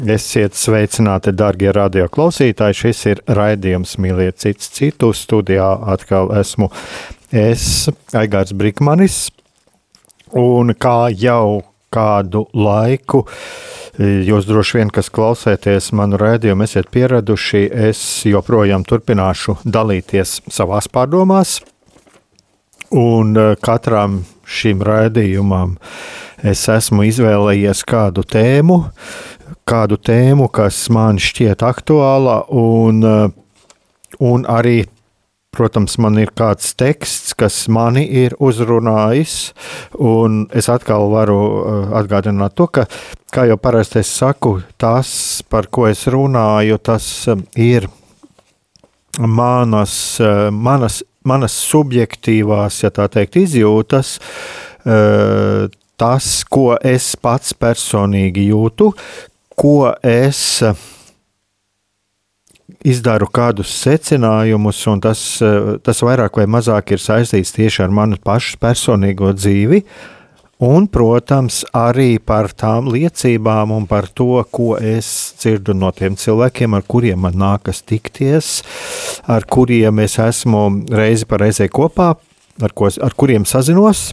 Esiet 0.00 0.56
sveicināti, 0.56 1.34
darbie 1.36 1.68
radioklausītāji. 1.76 2.76
Šis 2.78 3.00
ir 3.10 3.18
raidījums 3.28 3.98
Mīliet 4.00 4.38
cits 4.40 4.70
citu. 4.72 5.10
Studijā 5.12 5.66
atkal 5.92 6.32
esmu 6.38 6.70
es, 7.28 7.90
Aigārs 8.16 8.54
Brikmanis. 8.56 9.26
Un 10.32 10.72
kā 10.80 11.12
jau 11.12 11.60
kādu 11.92 12.46
laiku, 12.56 13.26
jūs 14.00 14.48
droši 14.48 14.78
vien, 14.78 14.94
kas 14.94 15.12
klausēties 15.12 15.90
manu 15.92 16.16
raidījumu, 16.22 16.64
esiet 16.64 16.88
pieraduši, 16.88 17.66
es 17.90 18.00
joprojām 18.24 18.88
turpināšu 18.88 19.58
dalīties 19.68 20.38
savās 20.48 20.88
pārdomās. 20.88 21.58
Un 22.96 23.36
katram 23.60 24.22
šim 24.48 24.80
raidījumam 24.84 25.76
es 26.42 26.64
esmu 26.68 27.04
izvēlējies 27.06 27.84
kādu 27.88 28.24
tēmu, 28.26 28.78
kādu 29.68 29.98
tēmu, 30.00 30.48
kas 30.52 30.86
man 30.92 31.20
šķiet 31.22 31.62
aktuāla, 31.66 32.42
un, 32.48 33.02
un 34.22 34.44
arī, 34.50 34.82
protams, 35.52 35.98
man 36.02 36.18
ir 36.22 36.32
kāds 36.36 36.72
teksts, 36.78 37.34
kas 37.38 37.66
mani 37.72 38.04
ir 38.24 38.36
uzrunājis, 38.42 39.52
un 40.00 40.46
es 40.56 40.70
atkal 40.72 41.10
varu 41.12 41.40
uh, 41.40 41.80
atgādināt 42.00 42.56
to, 42.58 42.68
ka, 42.72 42.86
kā 43.32 43.46
jau 43.50 43.58
parasti 43.60 44.00
es 44.02 44.12
saku, 44.12 44.58
tas, 44.80 45.42
par 45.48 45.68
ko 45.72 45.86
es 45.90 46.06
runāju, 46.10 46.80
tas 46.82 47.08
um, 47.32 47.44
ir 47.56 47.88
manas, 49.20 49.94
manas, 50.50 51.02
manas 51.24 51.56
subjektīvās, 51.68 52.82
ja 52.84 52.90
tā 52.94 53.08
teikt, 53.12 53.36
izjūtas, 53.42 54.16
tas, 56.00 56.28
ko 56.50 56.72
es 56.80 57.12
pats 57.20 57.52
personīgi 57.54 58.48
jūtu, 58.48 58.90
ko 59.62 59.92
es 60.02 60.40
eh, 60.66 60.78
izdaru 62.88 63.28
kādus 63.30 63.70
secinājumus, 63.78 64.80
un 64.90 65.02
tas, 65.04 65.20
eh, 65.44 65.76
tas 65.86 66.02
vairāk 66.02 66.40
vai 66.40 66.48
mazāk 66.50 66.96
ir 66.96 67.02
saistīts 67.02 67.54
tieši 67.54 67.84
ar 67.86 67.94
manu 67.94 68.18
pašu 68.18 68.58
personīgo 68.62 69.30
dzīvi. 69.36 69.84
Un, 70.62 70.86
protams, 70.86 71.64
arī 71.74 72.20
par 72.22 72.52
tām 72.54 72.86
liecībām 72.90 73.72
un 73.74 73.86
par 73.90 74.06
to, 74.06 74.44
ko 74.54 74.76
es 74.78 75.08
dzirdu 75.40 75.74
no 75.74 75.90
tiem 75.90 76.14
cilvēkiem, 76.14 76.76
ar 76.78 76.84
kuriem 76.86 77.18
man 77.24 77.34
nākas 77.34 77.82
tikties, 77.82 78.60
ar 79.26 79.42
kuriem 79.50 80.04
es 80.04 80.20
esmu 80.22 80.68
reizi 80.86 81.26
pa 81.26 81.40
reizē 81.42 81.66
kopā, 81.66 82.12
ar, 82.62 82.76
ko, 82.78 82.92
ar 82.94 83.18
kuriem 83.18 83.46
sazinos. 83.48 84.12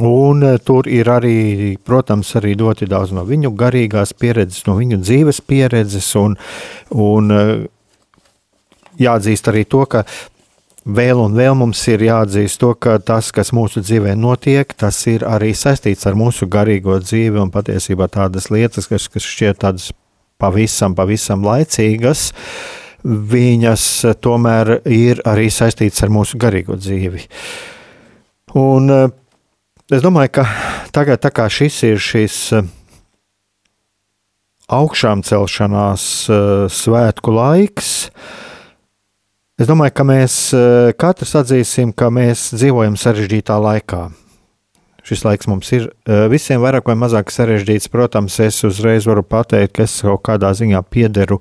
Un 0.00 0.42
eh, 0.42 0.58
tur 0.60 0.88
ir 0.92 1.08
arī, 1.08 1.76
protams, 1.80 2.34
arī 2.36 2.52
ļoti 2.60 2.88
daudz 2.90 3.14
no 3.16 3.24
viņu 3.24 3.54
garīgās 3.56 4.12
pieredzes, 4.12 4.66
no 4.68 4.76
viņu 4.76 5.00
dzīves 5.00 5.40
pieredzes, 5.40 6.10
un, 6.20 6.36
un 6.92 7.32
eh, 7.32 7.52
jāatzīst 9.00 9.48
arī 9.48 9.64
to, 9.64 9.86
ka 9.88 10.04
vēl 10.84 11.22
un 11.24 11.38
vēl 11.38 11.56
mums 11.56 11.80
ir 11.88 12.04
jāatzīst 12.04 12.60
to, 12.60 12.74
ka 12.76 12.98
tas, 13.00 13.32
kas 13.32 13.54
mūsu 13.56 13.80
dzīvē 13.80 14.12
notiek, 14.20 14.76
tas 14.76 15.00
ir 15.08 15.24
arī 15.24 15.54
saistīts 15.56 16.04
ar 16.06 16.18
mūsu 16.18 16.44
garīgo 16.44 17.00
dzīvi, 17.00 17.40
un 17.40 17.54
patiesībā 17.54 18.10
tādas 18.12 18.50
lietas, 18.52 18.90
kas, 18.92 19.08
kas 19.08 19.24
šķiet 19.24 19.64
tādas 19.64 19.90
pavisam, 20.36 20.92
pavisam 20.94 21.40
laicīgas, 21.46 22.34
viņas 23.06 23.86
tomēr 24.20 24.80
ir 24.92 25.24
arī 25.24 25.48
saistītas 25.48 26.04
ar 26.04 26.12
mūsu 26.12 26.36
garīgo 26.36 26.76
dzīvi. 26.76 27.24
Un, 28.56 28.92
uh, 28.92 29.08
Es 29.86 30.02
domāju, 30.02 30.40
ka 30.40 30.42
tagad, 30.90 31.22
kā 31.30 31.44
šis 31.46 31.76
ir 31.86 32.00
šis 32.02 32.36
eh, 32.58 32.64
augšām 34.66 35.22
celšanās 35.22 36.06
eh, 36.26 36.40
svētku 36.74 37.30
laiks, 37.30 37.92
es 39.54 39.70
domāju, 39.70 39.94
ka 39.94 40.06
mēs 40.10 40.40
eh, 40.58 40.90
katrs 40.98 41.36
atzīsim, 41.38 41.94
ka 41.94 42.10
mēs 42.10 42.48
dzīvojam 42.58 42.98
sarežģītā 42.98 43.60
laikā 43.62 44.08
šis 45.06 45.22
laiks 45.26 45.48
mums 45.50 45.70
ir 45.76 45.86
eh, 45.86 46.26
visiem 46.32 46.62
vairāk 46.62 46.88
vai 46.90 46.96
mazāk 46.98 47.30
sarežģīts. 47.32 47.90
Protams, 47.92 48.38
es 48.42 48.58
uzreiz 48.66 49.06
varu 49.06 49.22
pateikt, 49.26 49.76
ka 49.78 49.86
es 49.86 50.00
kaut 50.02 50.24
kādā 50.26 50.50
ziņā 50.56 50.82
piederu 50.90 51.38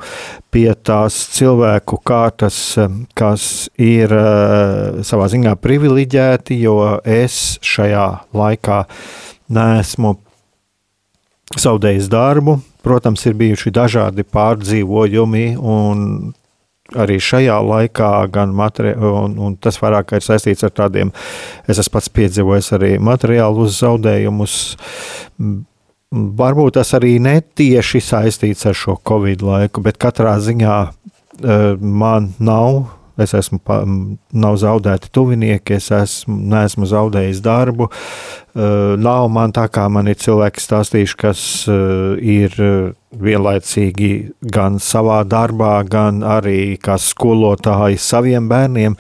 pie 0.54 0.70
tās 0.86 1.18
cilvēku 1.36 2.00
kārtas, 2.06 2.60
eh, 2.82 3.00
kas 3.18 3.68
ir 3.82 4.14
eh, 4.14 5.02
savā 5.08 5.30
ziņā 5.34 5.56
privileģēti, 5.62 6.60
jo 6.66 6.78
es 7.02 7.58
šajā 7.66 8.08
laikā 8.36 8.84
neesmu 9.56 10.16
zaudējis 11.56 12.10
darbu. 12.12 12.60
Protams, 12.86 13.24
ir 13.26 13.34
bijuši 13.38 13.72
dažādi 13.74 14.26
pārdzīvojumi, 14.30 15.46
un 15.58 16.34
arī 16.94 17.18
šajā 17.22 17.56
laikā, 17.66 18.10
gan 18.34 18.54
un, 18.54 19.38
un 19.42 19.56
tas 19.58 19.80
vairāk 19.82 20.14
ir 20.18 20.26
saistīts 20.26 20.66
ar 20.68 20.74
tādiem, 20.76 21.12
es 21.68 21.80
esmu 21.82 21.96
pats 21.98 22.12
piedzīvojis 22.14 22.74
arī 22.78 22.92
materiālu 23.02 23.66
zaudējumus. 23.72 24.58
Varbūt 26.16 26.78
tas 26.78 26.94
arī 26.96 27.18
netieši 27.20 28.04
saistīts 28.06 28.68
ar 28.70 28.78
šo 28.78 29.00
covid 29.02 29.42
laiku, 29.42 29.82
bet 29.82 29.98
katrā 29.98 30.38
ziņā 30.40 30.78
eh, 30.86 31.66
man 31.82 32.34
nav 32.40 32.86
Es 33.22 33.32
esmu, 33.38 33.62
nav 34.36 34.58
zaudēti 34.60 35.08
tuvinieki, 35.16 35.78
es 35.78 35.88
esmu, 35.96 36.36
neesmu 36.52 36.88
zaudējis 36.90 37.40
darbu. 37.46 37.88
Nav 39.00 39.30
man 39.32 39.54
tā, 39.56 39.66
kā 39.72 39.86
man 39.92 40.10
ir 40.12 40.20
cilvēki 40.20 40.64
stāstījuši, 40.64 41.18
kas 41.22 41.42
ir 42.20 42.58
vienlaicīgi 43.16 44.12
gan 44.52 44.82
savā 44.84 45.22
darbā, 45.28 45.78
gan 45.88 46.20
arī 46.28 46.76
kā 46.84 46.98
skolotāji 47.00 48.00
saviem 48.04 48.52
bērniem. 48.52 49.00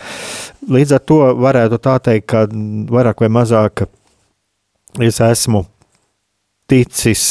Līdz 0.72 0.96
ar 0.96 1.06
to 1.12 1.22
varētu 1.44 1.82
tā 1.84 2.00
teikt, 2.08 2.30
ka 2.32 2.46
vairāk 2.92 3.26
vai 3.26 3.32
mazāk 3.42 3.88
es 5.04 5.20
esmu 5.20 5.66
ticis 6.72 7.26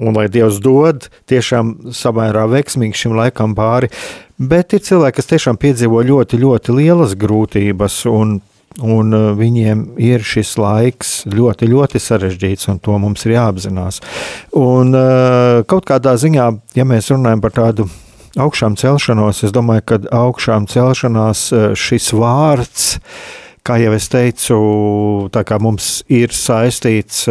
un 0.00 0.16
lai 0.16 0.28
Dievs 0.32 0.60
dod 0.64 1.08
tiešām 1.30 1.92
samērā 1.94 2.46
veiksmīgi 2.50 3.04
šim 3.04 3.16
laikam 3.18 3.54
pāri. 3.58 3.90
Bet 4.40 4.72
ir 4.72 4.80
cilvēki, 4.80 5.18
kas 5.18 5.26
tiešām 5.28 5.58
piedzīvo 5.60 6.00
ļoti, 6.00 6.38
ļoti 6.40 6.72
lielas 6.72 7.12
grūtības, 7.20 7.96
un, 8.08 8.38
un 8.80 9.12
uh, 9.12 9.26
viņiem 9.36 9.82
ir 10.00 10.24
šis 10.24 10.54
laiks 10.56 11.10
ļoti, 11.28 11.68
ļoti 11.68 12.00
sarežģīts, 12.00 12.70
un 12.72 12.78
to 12.80 12.96
mums 13.02 13.26
ir 13.26 13.34
jāapzinās. 13.34 14.00
Un 14.56 14.96
uh, 14.96 15.60
kaut 15.68 15.84
kādā 15.90 16.14
ziņā, 16.16 16.46
ja 16.72 16.86
mēs 16.88 17.10
runājam 17.12 17.42
par 17.44 17.52
tādu 17.58 17.84
augšām 18.40 18.78
celšanos, 18.80 19.42
es 19.44 19.52
domāju, 19.52 19.84
ka 19.92 19.98
augšām 20.22 20.70
celšanās 20.72 21.46
uh, 21.52 21.70
šis 21.76 22.08
vārds 22.16 22.94
kā 23.60 23.76
jau 23.76 23.92
es 23.92 24.06
teicu, 24.08 24.56
mums 25.60 25.90
ir 26.08 26.32
saistīts 26.32 27.26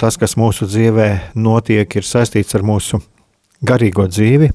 tas, 0.00 0.16
kas 0.16 0.34
mūsu 0.40 0.64
dzīvē 0.64 1.08
notiek, 1.36 1.84
ir 2.00 2.08
saistīts 2.08 2.56
ar 2.56 2.64
mūsu 2.64 3.02
garīgo 3.60 4.08
dzīvi 4.08 4.48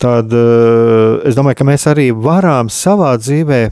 tad 0.00 0.32
uh, 0.34 1.20
es 1.28 1.36
domāju, 1.38 1.60
ka 1.60 1.68
mēs 1.68 1.86
arī 1.90 2.10
varam 2.16 2.72
savā 2.72 3.14
dzīvē 3.20 3.62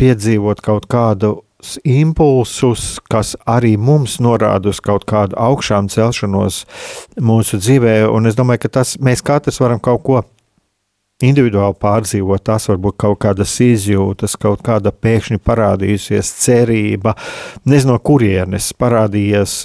piedzīvot 0.00 0.62
kaut 0.64 0.88
kādu 0.90 1.40
impulsus, 1.86 2.96
kas 3.10 3.36
arī 3.46 3.76
mums 3.78 4.18
norāda 4.22 4.72
uz 4.72 4.80
kaut 4.82 5.04
kādu 5.08 5.36
augšām 5.38 5.88
celšanos 5.92 6.64
mūsu 7.22 7.60
dzīvē. 7.62 8.02
Un 8.10 8.26
es 8.30 8.38
domāju, 8.38 8.64
ka 8.64 8.72
tas 8.80 8.96
mēs 8.98 9.22
katrs 9.22 9.60
varam 9.62 9.82
kaut 9.82 10.02
ko 10.06 10.22
individuāli 11.22 11.78
pārdzīvot. 11.78 12.42
Tas 12.48 12.66
var 12.70 12.80
būt 12.82 12.98
kaut 13.04 13.20
kādas 13.22 13.54
izjūtas, 13.62 14.36
kaut 14.40 14.64
kāda 14.66 14.90
pēkšņi 14.92 15.38
parādījusies 15.46 16.34
cerība, 16.42 17.14
nezinu, 17.64 17.94
no 17.94 18.02
kurienes 18.02 18.72
parādījies 18.78 19.60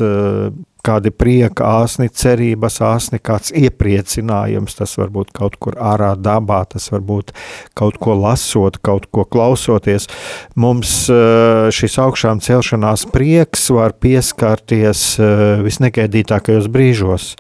kādi 0.87 1.11
prieka 1.11 1.67
āsni, 1.83 2.07
cerības 2.09 2.79
āsni, 2.85 3.19
kāds 3.23 3.51
iepriecinājums. 3.55 4.77
Tas 4.79 4.95
var 4.99 5.11
būt 5.13 5.33
kaut 5.35 5.57
kur 5.61 5.77
ārā 5.79 6.13
dabā, 6.19 6.63
tas 6.71 6.89
var 6.93 7.03
būt 7.07 7.33
kaut 7.77 7.99
ko 8.03 8.15
lasot, 8.17 8.79
kaut 8.85 9.09
ko 9.11 9.25
klausoties. 9.27 10.07
Mums 10.55 10.93
eh, 11.13 11.67
šis 11.75 11.99
augšām 12.03 12.41
celšanās 12.43 13.07
prieks 13.13 13.67
var 13.75 13.97
pieskarties 14.01 15.09
eh, 15.19 15.43
visnegaidītākajos 15.65 16.71
brīžos. 16.71 17.33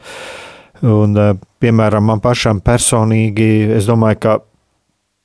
Un, 0.83 1.17
eh, 1.17 1.33
piemēram, 1.63 2.11
man 2.11 2.21
pašam 2.21 2.61
personīgi, 2.61 3.49
es 3.77 3.87
domāju, 3.89 4.21
ka 4.25 4.37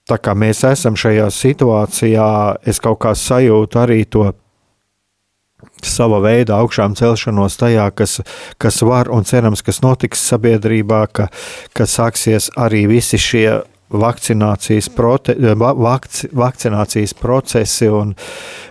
tā 0.09 0.19
kā 0.19 0.35
mēs 0.39 0.65
esam 0.67 0.97
šajā 0.99 1.29
situācijā, 1.33 2.31
es 2.69 2.81
kaut 2.83 3.03
kā 3.05 3.15
sajūtu 3.19 3.83
arī 3.83 4.03
to 4.11 4.31
sava 5.83 6.21
veida 6.23 6.59
augšām 6.63 6.95
celšanos 6.99 7.59
tajā, 7.61 7.89
kas, 7.97 8.21
kas 8.63 8.81
var 8.87 9.11
un 9.13 9.27
cerams, 9.29 9.65
kas 9.67 9.83
notiks 9.83 10.23
sabiedrībā, 10.31 11.05
ka, 11.13 11.29
ka 11.75 11.89
sāksies 11.89 12.51
arī 12.57 12.87
visi 12.91 13.21
šie 13.21 13.63
vakcinācijas, 13.93 14.89
prote, 14.97 15.35
vakc, 15.59 16.25
vakcinācijas 16.33 17.15
procesi 17.19 17.91
un, 17.93 18.15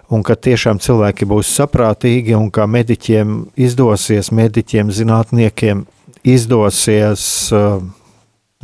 un 0.10 0.24
ka 0.26 0.36
tiešām 0.36 0.82
cilvēki 0.82 1.28
būs 1.30 1.52
saprātīgi 1.60 2.36
un 2.38 2.50
ka 2.54 2.66
mediķiem 2.66 3.36
izdosies, 3.62 4.32
mediķiem, 4.34 4.90
zinātniekiem 4.90 5.86
izdosies 6.28 7.24
uh, 7.54 7.82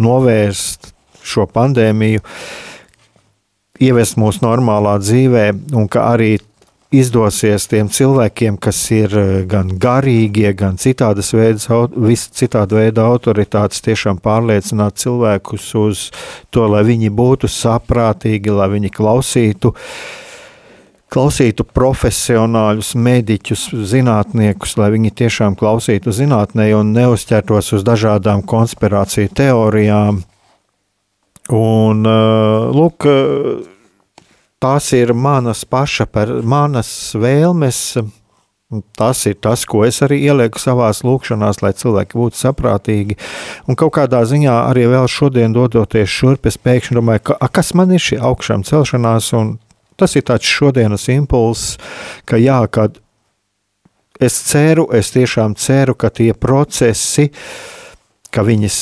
novērst 0.02 0.92
šo 1.28 1.46
pandēmiju, 1.52 2.24
ievest 3.84 4.18
mūsu 4.18 4.46
normālā 4.46 4.98
dzīvē 5.02 5.50
un 5.78 5.90
ka 5.92 6.10
arī 6.14 6.38
izdosies 6.94 7.68
tiem 7.68 7.90
cilvēkiem, 7.92 8.58
kas 8.62 8.80
ir 8.96 9.16
eh, 9.18 9.32
gan 9.50 9.74
garīgie, 9.82 10.52
gan 10.58 10.78
citādas 10.80 11.34
veidas, 11.36 11.68
citāda 12.38 12.80
veida 12.80 13.08
autoritātes, 13.12 13.84
tiešām 13.86 14.22
pārliecināt 14.24 15.00
cilvēkus 15.02 15.68
uz 15.80 16.06
to, 16.50 16.68
lai 16.72 16.86
viņi 16.88 17.12
būtu 17.12 17.52
saprātīgi, 17.52 18.54
lai 18.56 18.72
viņi 18.78 18.94
klausītu. 18.96 19.76
Klausītu 21.08 21.64
profesionāļus, 21.64 22.90
mediķus, 23.00 23.62
zinātniekus, 23.88 24.74
lai 24.76 24.90
viņi 24.92 25.14
tiešām 25.22 25.56
klausītu 25.56 26.12
zinātnē 26.12 26.66
un 26.76 26.92
neuzķertos 26.92 27.72
uz 27.78 27.86
dažādām 27.88 28.44
konspirāciju 28.44 29.32
teorijām. 29.40 30.20
Un, 31.56 32.04
uh, 32.04 32.68
lūk, 32.76 33.08
uh, 33.08 33.77
tās 34.64 34.92
ir 34.94 35.14
manas 35.14 35.66
paša, 35.66 36.08
par, 36.12 36.32
manas 36.44 36.90
vēlmes. 37.18 37.98
Tas 39.00 39.22
ir 39.30 39.38
tas, 39.40 39.62
ko 39.64 39.86
es 39.88 40.02
arī 40.04 40.18
ielieku 40.28 40.60
savā 40.60 40.90
lūkšanā, 40.92 41.54
lai 41.64 41.72
cilvēki 41.72 42.18
būtu 42.20 42.36
saprātīgi. 42.36 43.16
Un 43.72 43.78
kaut 43.80 43.94
kādā 43.96 44.26
ziņā 44.28 44.58
arī 44.68 44.90
vēl 44.92 45.08
šodien, 45.08 45.56
dodoties 45.56 46.12
šurp, 46.12 46.50
es 46.52 46.60
pēkšņi 46.60 46.98
domāju, 47.00 47.24
ka, 47.30 47.38
a, 47.40 47.48
kas 47.48 47.72
man 47.80 47.96
ir 47.96 48.04
šī 48.04 48.20
augšām 48.20 48.68
celšanās, 48.68 49.32
tas 49.96 50.18
ir 50.20 50.28
tāds 50.28 50.52
šodienas 50.52 51.08
impulss, 51.16 51.78
ka 52.28 52.36
jā, 52.44 52.60
kad 52.68 53.00
es 54.20 54.36
ceru, 54.50 54.90
es 54.92 55.16
tiešām 55.16 55.56
ceru, 55.56 55.96
ka 55.96 56.12
tie 56.12 56.34
procesi, 56.36 57.30
ka 58.36 58.44
viņas 58.44 58.82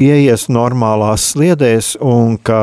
ieies 0.00 0.48
normālās 0.48 1.28
sliedēs 1.34 1.96
un 2.00 2.38
ka 2.40 2.62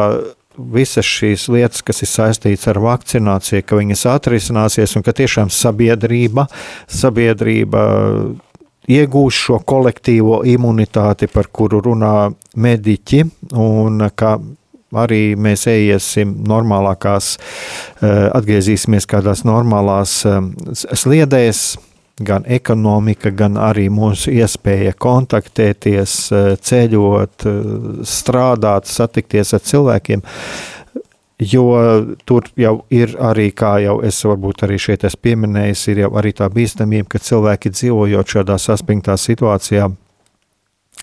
visas 0.73 1.07
šīs 1.07 1.47
lietas, 1.51 1.83
kas 1.85 2.03
ir 2.03 2.11
saistītas 2.11 2.67
ar 2.71 2.81
vakcināciju, 2.83 3.63
ka 3.65 3.79
viņas 3.79 4.05
atrisināsies 4.11 4.95
un 4.99 5.05
ka 5.05 5.15
tiešām 5.15 5.51
sabiedrība, 5.53 6.47
sabiedrība 6.87 7.83
iegūs 8.89 9.41
šo 9.45 9.59
kolektīvo 9.69 10.41
imunitāti, 10.49 11.29
par 11.31 11.49
kuru 11.53 11.81
runā 11.89 12.29
mediķi, 12.57 13.25
un 13.59 14.07
ka 14.17 14.37
arī 14.97 15.35
mēs 15.37 15.67
iesim 15.69 16.33
normālākās, 16.49 17.35
eh, 18.01 18.29
atgriezīsimies 18.33 19.05
kādās 19.09 19.45
normālās 19.45 20.23
eh, 20.25 20.41
sliedēs, 20.73 21.77
gan 22.25 22.43
ekonomika, 22.47 23.31
gan 23.31 23.57
arī 23.59 23.87
mūsu 23.93 24.33
iespēja 24.35 24.93
kontaktēties, 24.93 26.15
eh, 26.31 26.49
ceļot, 26.55 27.45
eh, 27.45 28.03
strādāt, 28.03 28.85
satikties 28.85 29.53
ar 29.53 29.59
cilvēkiem. 29.59 30.23
Jo 31.39 32.15
tur 32.25 32.43
jau 32.57 32.83
ir 32.91 33.07
arī, 33.15 33.53
kā 33.53 33.81
jau 33.81 34.03
es 34.03 34.21
varbūt 34.23 34.67
arī 34.67 34.75
šeit 34.75 35.05
esmu 35.07 35.21
pieminējis, 35.23 35.87
ir 35.87 35.97
jau 36.03 36.09
arī 36.19 36.33
tā 36.33 36.49
bīstamība, 36.51 37.07
ka 37.07 37.19
cilvēki 37.19 37.71
dzīvojot 37.71 38.27
šādā 38.27 38.57
saspringtā 38.59 39.15
situācijā, 39.15 39.95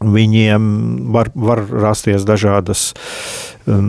viņiem 0.04 0.64
var, 1.12 1.30
var 1.34 1.62
rasties 1.70 2.26
dažādas 2.28 2.90
um, 3.64 3.88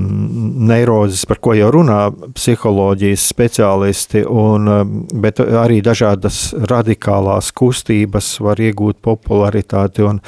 neirozes, 0.69 1.25
par 1.27 1.41
ko 1.43 1.55
jau 1.57 1.67
runā 1.73 1.99
psiholoģijas 2.37 3.27
speciālisti, 3.33 4.23
un, 4.23 4.71
um, 4.71 4.97
bet 5.11 5.41
arī 5.43 5.81
dažādas 5.83 6.53
radikālās 6.71 7.51
kustības 7.51 8.37
var 8.43 8.61
iegūt 8.63 9.01
popularitāti, 9.03 10.05
un, 10.07 10.21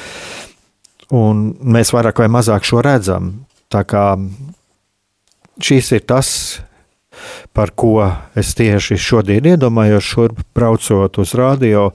un 1.16 1.46
mēs 1.64 1.94
vairāk 1.96 2.26
vai 2.26 2.31
mazāk 2.31 2.68
šo 2.68 2.84
redzam. 2.84 3.38
Tā 3.72 3.86
kā 3.88 4.06
šis 5.64 5.94
ir 5.96 6.04
tas, 6.10 6.30
par 7.54 7.74
ko 7.75 7.94
es 8.39 8.54
tieši 8.57 8.98
šodien 9.00 9.48
iedomājos, 9.54 10.06
šurp 10.06 10.42
braucot 10.56 11.19
uz 11.21 11.33
radio, 11.38 11.89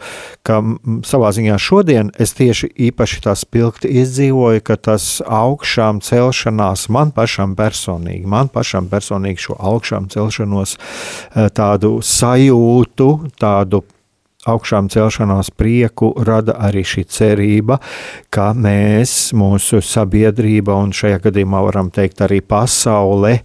ka 0.47 0.61
savā 1.07 1.33
ziņā 1.37 1.57
šodien 1.61 2.13
es 2.21 2.35
tieši 2.37 2.71
īpaši 2.91 3.23
tā 3.25 3.37
spilgti 3.39 3.91
izdzīvoju, 4.03 4.65
ka 4.67 4.77
tas 4.91 5.09
augšām 5.25 6.03
celšanās 6.05 6.89
man 6.93 7.15
pašam 7.17 7.57
personīgi, 7.59 8.27
man 8.29 8.51
pašam 8.53 8.91
personīgi 8.93 9.49
šo 9.49 9.59
augšām 9.59 10.11
celšanos 10.13 10.77
eh, 10.77 11.51
tādu 11.55 11.99
sajūtu, 12.05 13.11
tādu 13.41 13.85
augšām 14.51 14.89
celšanās 14.93 15.51
prieku 15.55 16.13
rada 16.27 16.57
arī 16.67 16.85
šī 16.87 17.05
cerība, 17.11 17.79
ka 18.35 18.51
mēs, 18.57 19.33
mūsu 19.37 19.81
sabiedrība, 19.85 20.77
un 20.77 20.93
šajā 20.95 21.21
gadījumā 21.27 21.63
varam 21.69 21.91
teikt 21.95 22.23
arī 22.27 22.41
pasaule, 22.45 23.39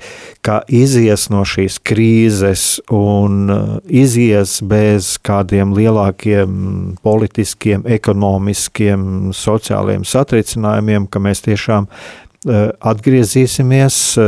ka 0.45 0.61
izies 0.67 1.29
no 1.33 1.45
šīs 1.47 1.79
krīzes 1.85 2.65
un 2.93 3.51
uh, 3.53 3.75
izies 3.85 4.59
bez 4.65 5.15
kādiem 5.25 5.73
lielākiem 5.77 6.95
politiskiem, 7.05 7.85
ekonomiskiem, 7.99 9.33
sociāliem 9.35 10.07
satricinājumiem, 10.07 11.07
ka 11.11 11.23
mēs 11.23 11.45
tiešām 11.47 11.89
uh, 11.89 12.71
atgriezīsimies 12.91 14.01
uh, 14.19 14.25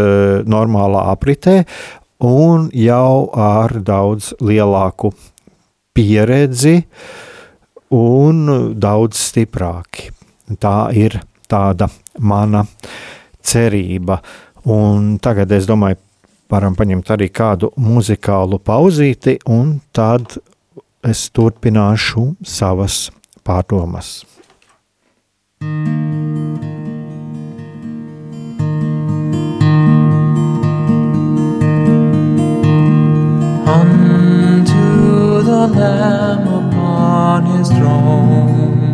normālā 0.47 1.07
apritē 1.11 1.61
un 2.21 2.69
jau 2.77 3.29
ar 3.33 3.73
daudz 3.81 4.31
lielāku 4.41 5.11
pieredzi 6.01 6.79
un 7.93 8.73
daudz 8.81 9.19
stiprāki. 9.29 10.09
Tā 10.59 10.91
ir 10.97 11.19
tāda 11.51 11.87
mana 12.19 12.63
cerība. 13.45 14.19
Un 14.71 15.15
tagad 15.21 15.53
es 15.55 15.67
domāju, 15.69 15.99
varam 16.51 16.75
paņemt 16.77 17.13
arī 17.15 17.29
kādu 17.33 17.71
muzikālu 17.77 18.59
pauzīti, 18.59 19.37
un 19.49 19.77
tad 19.93 20.37
es 21.05 21.29
turpināšu 21.33 22.27
savas 22.45 23.07
pārdomas. 23.45 24.21
Unto 25.61 26.80
the 35.61 35.67
Lamb 35.67 36.47
upon 36.47 37.45
his 37.45 37.69
throne. 37.69 38.85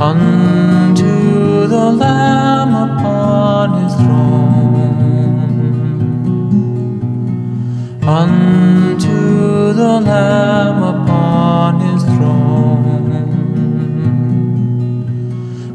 Unto 0.00 1.66
the 1.66 1.90
Lamb 1.90 2.74
upon 2.86 3.82
his 3.82 3.94
throne. 3.94 4.74
Unto 8.06 9.72
the 9.72 10.00
Lamb 10.00 10.82
upon 10.94 11.80
his 11.80 12.04
throne. 12.04 13.10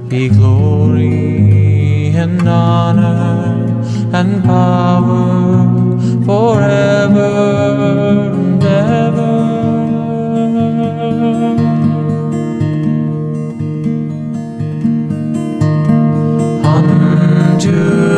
Be 0.08 0.30
glory 0.30 2.16
and 2.16 2.48
honor 2.48 3.76
and 4.14 4.44
power 4.46 5.87
forever 6.28 7.24
and 8.34 8.64
ever. 8.64 9.38
Unto 16.66 18.17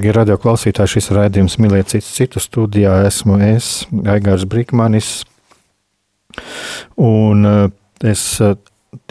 Darbie 0.00 0.14
radioklausītāji, 0.16 0.94
šis 0.94 1.10
raidījums 1.12 1.58
mīlēt 1.60 1.90
citu 2.00 2.40
studijā. 2.40 2.94
Esmu 3.04 3.34
es, 3.44 3.82
Aigars 4.08 4.46
Brīkmanis. 4.48 5.10
Un 6.96 7.44
eh, 7.44 7.58
es 8.08 8.22
eh, 8.40 8.54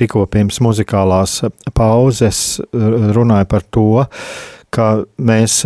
tikko 0.01 0.23
pirms 0.33 0.57
muzikālās 0.65 1.43
pauzes 1.77 2.41
eh, 2.57 2.89
runāju 3.13 3.49
par 3.53 3.67
to, 3.69 3.85
ka 4.73 4.89
mēs 5.21 5.59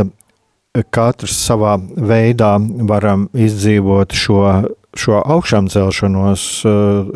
katrs 0.92 1.40
savā 1.48 1.78
veidā 1.80 2.58
varam 2.92 3.30
izdzīvot 3.32 4.20
šo, 4.26 4.44
šo 4.92 5.24
augšām 5.24 5.72
celšanos, 5.72 6.50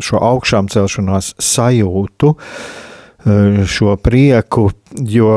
šo 0.00 0.26
augšām 0.32 0.72
celšanās 0.72 1.34
sajūtu, 1.44 2.38
šo 3.66 3.96
prieku, 3.98 4.68
jo 4.94 5.30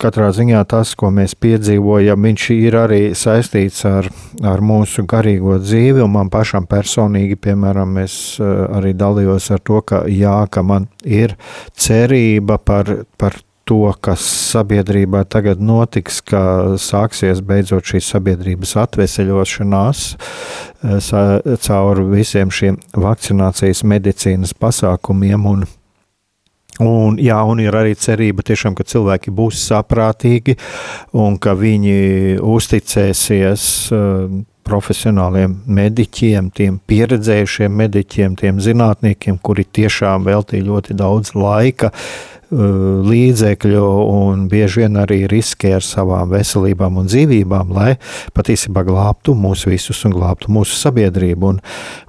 katrā 0.00 0.30
ziņā 0.34 0.62
tas, 0.68 0.94
ko 0.96 1.10
mēs 1.14 1.36
piedzīvojam, 1.38 2.22
viņš 2.28 2.46
ir 2.56 2.76
arī 2.80 3.00
saistīts 3.14 3.84
ar, 3.88 4.08
ar 4.42 4.64
mūsu 4.64 5.04
garīgo 5.08 5.58
dzīvi, 5.60 6.00
un 6.02 6.14
man 6.16 6.30
pašam 6.32 6.66
personīgi, 6.66 7.36
piemēram, 7.36 7.98
es 8.02 8.38
arī 8.40 8.94
dalījos 8.96 9.50
ar 9.52 9.60
to, 9.60 9.82
ka 9.84 10.06
jā, 10.08 10.38
ka 10.50 10.64
man 10.64 10.88
ir 11.04 11.36
cerība 11.76 12.58
par, 12.58 13.04
par 13.20 13.36
to, 13.66 13.92
kas 14.00 14.22
sabiedrībā 14.54 15.24
tagad 15.28 15.60
notiks, 15.60 16.22
ka 16.24 16.76
sāksies 16.80 17.42
beidzot 17.44 17.84
šī 17.90 18.00
sabiedrības 18.04 18.76
atveseļošanās 18.86 20.04
caur 21.66 22.04
visiem 22.12 22.52
šiem 22.54 22.78
vakcinācijas 22.94 23.82
medicīnas 23.84 24.54
pasākumiem 24.56 25.50
un 25.50 25.66
Un, 26.82 27.16
jā, 27.22 27.38
un 27.48 27.60
ir 27.62 27.76
arī 27.76 27.94
cerība, 27.96 28.44
tiešām, 28.44 28.74
ka 28.76 28.84
cilvēki 28.84 29.32
būs 29.32 29.62
saprātīgi 29.70 30.56
un 31.16 31.38
ka 31.40 31.54
viņi 31.56 32.36
uzticēsies 32.44 33.64
uh, 33.96 34.26
profesionāliem 34.66 35.60
mediķiem, 35.78 36.50
tiem 36.56 36.80
pieredzējušiem 36.90 37.76
mediķiem, 37.82 38.38
tiem 38.40 38.62
zinātniekiem, 38.62 39.38
kuri 39.42 39.66
tiešām 39.78 40.26
veltīja 40.26 40.66
ļoti 40.66 40.96
daudz 40.98 41.36
laika, 41.38 41.92
līdzekļu 42.50 43.86
un 44.06 44.46
bieži 44.50 44.84
vien 44.84 44.98
arī 45.02 45.24
riskē 45.30 45.72
ar 45.80 45.82
savām 45.82 46.30
veselībām 46.30 47.00
un 47.00 47.08
dzīvībām, 47.10 47.72
lai 47.74 47.96
patiesībā 48.36 48.84
glābtu 48.86 49.34
mūs 49.34 49.66
visus 49.66 50.04
un 50.06 50.14
glābtu 50.14 50.52
mūsu 50.54 50.78
sabiedrību. 50.78 51.50
Un, 51.50 51.60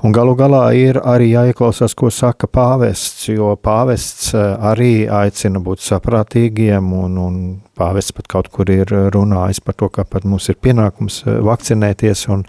un 0.05 0.13
galu 0.13 0.35
galā 0.37 0.69
ir 0.77 1.01
arī 1.01 1.31
jāieklausās, 1.31 1.97
ko 1.97 2.11
saka 2.13 2.47
pāvests, 2.47 3.31
jo 3.31 3.55
pāvests 3.57 4.35
arī 4.37 5.07
aicina 5.09 5.61
būt 5.63 5.81
saprātīgiem 5.87 6.93
un, 6.93 7.17
un 7.17 7.39
pāvests 7.77 8.15
pat 8.17 8.29
kaut 8.31 8.51
kur 8.53 8.69
ir 8.73 8.91
runājis 9.13 9.61
par 9.63 9.77
to, 9.77 9.89
ka 9.93 10.05
pat 10.07 10.25
mums 10.27 10.49
ir 10.51 10.59
pienākums 10.61 11.23
vakcinēties 11.25 12.27
un, 12.33 12.45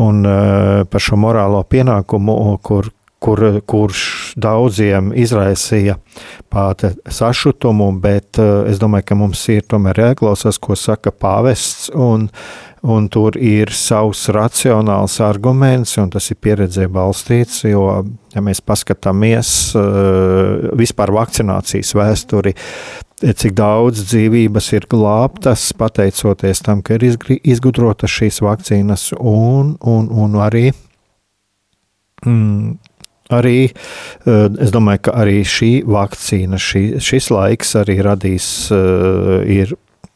un 0.00 0.24
par 0.90 1.04
šo 1.04 1.18
morālo 1.20 1.62
pienākumu, 1.70 2.36
kur, 2.66 2.90
kur, 3.20 3.42
kurš 3.68 4.02
daudziem 4.40 5.12
izraisīja 5.16 5.98
pāta 6.52 6.92
sašutumu, 7.10 7.90
bet 8.02 8.40
es 8.40 8.80
domāju, 8.80 9.06
ka 9.10 9.18
mums 9.18 9.42
ir 9.52 9.66
tomēr 9.68 10.02
jāklausās, 10.06 10.58
ko 10.62 10.76
saka 10.78 11.12
pāvests, 11.12 11.90
un, 11.94 12.28
un 12.82 13.10
tur 13.12 13.36
ir 13.36 13.72
savs 13.76 14.26
racionāls 14.34 15.18
arguments, 15.24 15.96
un 16.00 16.10
tas 16.14 16.30
ir 16.32 16.40
pieredzē 16.40 16.88
balstīts, 16.92 17.64
jo, 17.68 17.84
ja 18.34 18.44
mēs 18.44 18.64
paskatāmies 18.64 19.52
vispār 20.80 21.14
vakcinācijas 21.20 21.94
vēsturi, 21.98 22.56
cik 23.20 23.52
daudz 23.56 24.04
dzīvības 24.08 24.70
ir 24.78 24.86
glābtas, 24.90 25.70
pateicoties 25.76 26.62
tam, 26.64 26.80
ka 26.82 26.96
ir 26.96 27.10
izgudrotas 27.10 28.12
šīs 28.12 28.40
vakcīnas, 28.44 29.10
un, 29.18 29.74
un, 29.80 30.08
un 30.08 30.38
arī 30.40 30.70
mm, 32.24 32.78
arī 33.30 33.58
eh, 33.68 34.48
es 34.60 34.72
domāju, 34.74 35.04
ka 35.08 35.14
arī 35.22 35.40
šī 35.46 35.70
vakcīna, 35.88 36.58
šī, 36.60 36.84
šis 37.02 37.30
laiks 37.34 37.76
arī 37.80 38.00
radīs, 38.04 38.48
eh, 38.74 39.36
ir, 39.60 39.74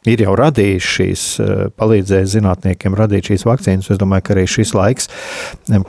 ir 0.09 0.25
jau 0.25 0.35
radījis 0.41 0.91
šīs, 0.97 1.25
eh, 1.43 1.55
palīdzējis 1.79 2.35
zinātniekiem 2.37 2.97
radīt 2.97 3.31
šīs 3.31 3.47
vakcīnas. 3.47 3.91
Es 3.93 4.01
domāju, 4.01 4.27
ka 4.27 4.37
arī 4.37 4.47
šis 4.49 4.75
laiks, 4.77 5.11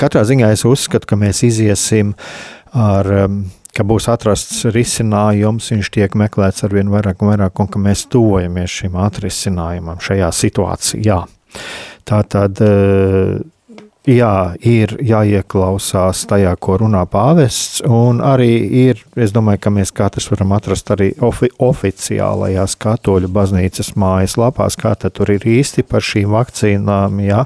katrā 0.01 0.25
ziņā 0.29 0.53
es 0.55 0.67
uzskatu, 0.69 1.09
ka 1.11 1.21
mēs 1.21 1.43
iziesim 1.49 2.15
ar 2.77 3.09
ka 3.77 3.85
būs 3.87 4.09
atrasts 4.13 4.65
risinājums, 4.75 5.71
viņš 5.73 5.91
tiek 5.99 6.17
meklēts 6.19 6.65
ar 6.67 6.77
vien 6.77 6.93
vairāk 6.93 7.23
un 7.23 7.35
vairāk, 7.35 7.61
un 7.61 7.69
ka 7.73 7.83
mēs 7.83 8.07
tuvojamies 8.13 8.81
šim 8.81 8.97
atrisinājumam 9.07 10.01
šajā 10.03 10.31
situācijā. 10.41 11.21
Tā 12.07 12.23
tad 12.31 12.61
jā, 14.07 14.55
ir 14.63 14.95
jāieklausās 15.03 16.23
tajā, 16.31 16.55
ko 16.63 16.79
runā 16.83 17.03
pāvests, 17.11 17.83
un 17.83 18.23
arī 18.25 18.51
ir, 18.87 19.03
es 19.19 19.35
domāju, 19.35 19.61
ka 19.67 19.73
mēs 19.75 19.93
katrs 19.97 20.31
varam 20.31 20.55
atrast 20.57 20.91
arī 20.95 21.11
ofi 21.25 21.51
oficiālajās 21.63 22.77
katoļu 22.83 23.31
baznīcas 23.35 23.95
mājaslapās, 23.99 24.79
kā 24.81 24.95
tur 25.07 25.35
ir 25.35 25.47
īsti 25.57 25.87
par 25.89 26.07
šīm 26.07 26.35
vakcīnām, 26.35 27.21
jā, 27.27 27.45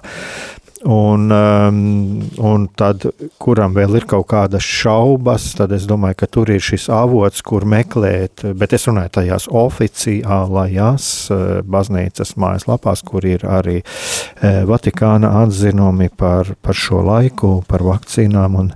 Un, 0.80 1.30
um, 1.30 2.22
un 2.40 2.62
tad, 2.72 3.02
kuram 3.36 3.74
vēl 3.76 3.98
ir 3.98 4.06
kaut 4.08 4.30
kādas 4.30 4.64
šaubas, 4.64 5.50
tad 5.58 5.74
es 5.76 5.84
domāju, 5.88 6.16
ka 6.22 6.28
tur 6.32 6.48
ir 6.54 6.62
šis 6.64 6.86
avots, 6.96 7.42
kur 7.44 7.66
meklēt. 7.68 8.46
Bet 8.56 8.72
es 8.72 8.88
runāju 8.88 9.12
tajās 9.18 9.50
oficiālajās 9.52 11.08
uh, 11.34 11.42
baznīcas 11.68 12.32
mājaslapās, 12.40 13.04
kur 13.04 13.28
ir 13.28 13.44
arī 13.44 13.82
uh, 13.82 14.62
Vatikāna 14.70 15.34
atzinumi 15.42 16.08
par, 16.16 16.54
par 16.64 16.78
šo 16.78 17.02
laiku, 17.04 17.58
par 17.68 17.84
vakcīnām, 17.84 18.56
un 18.62 18.72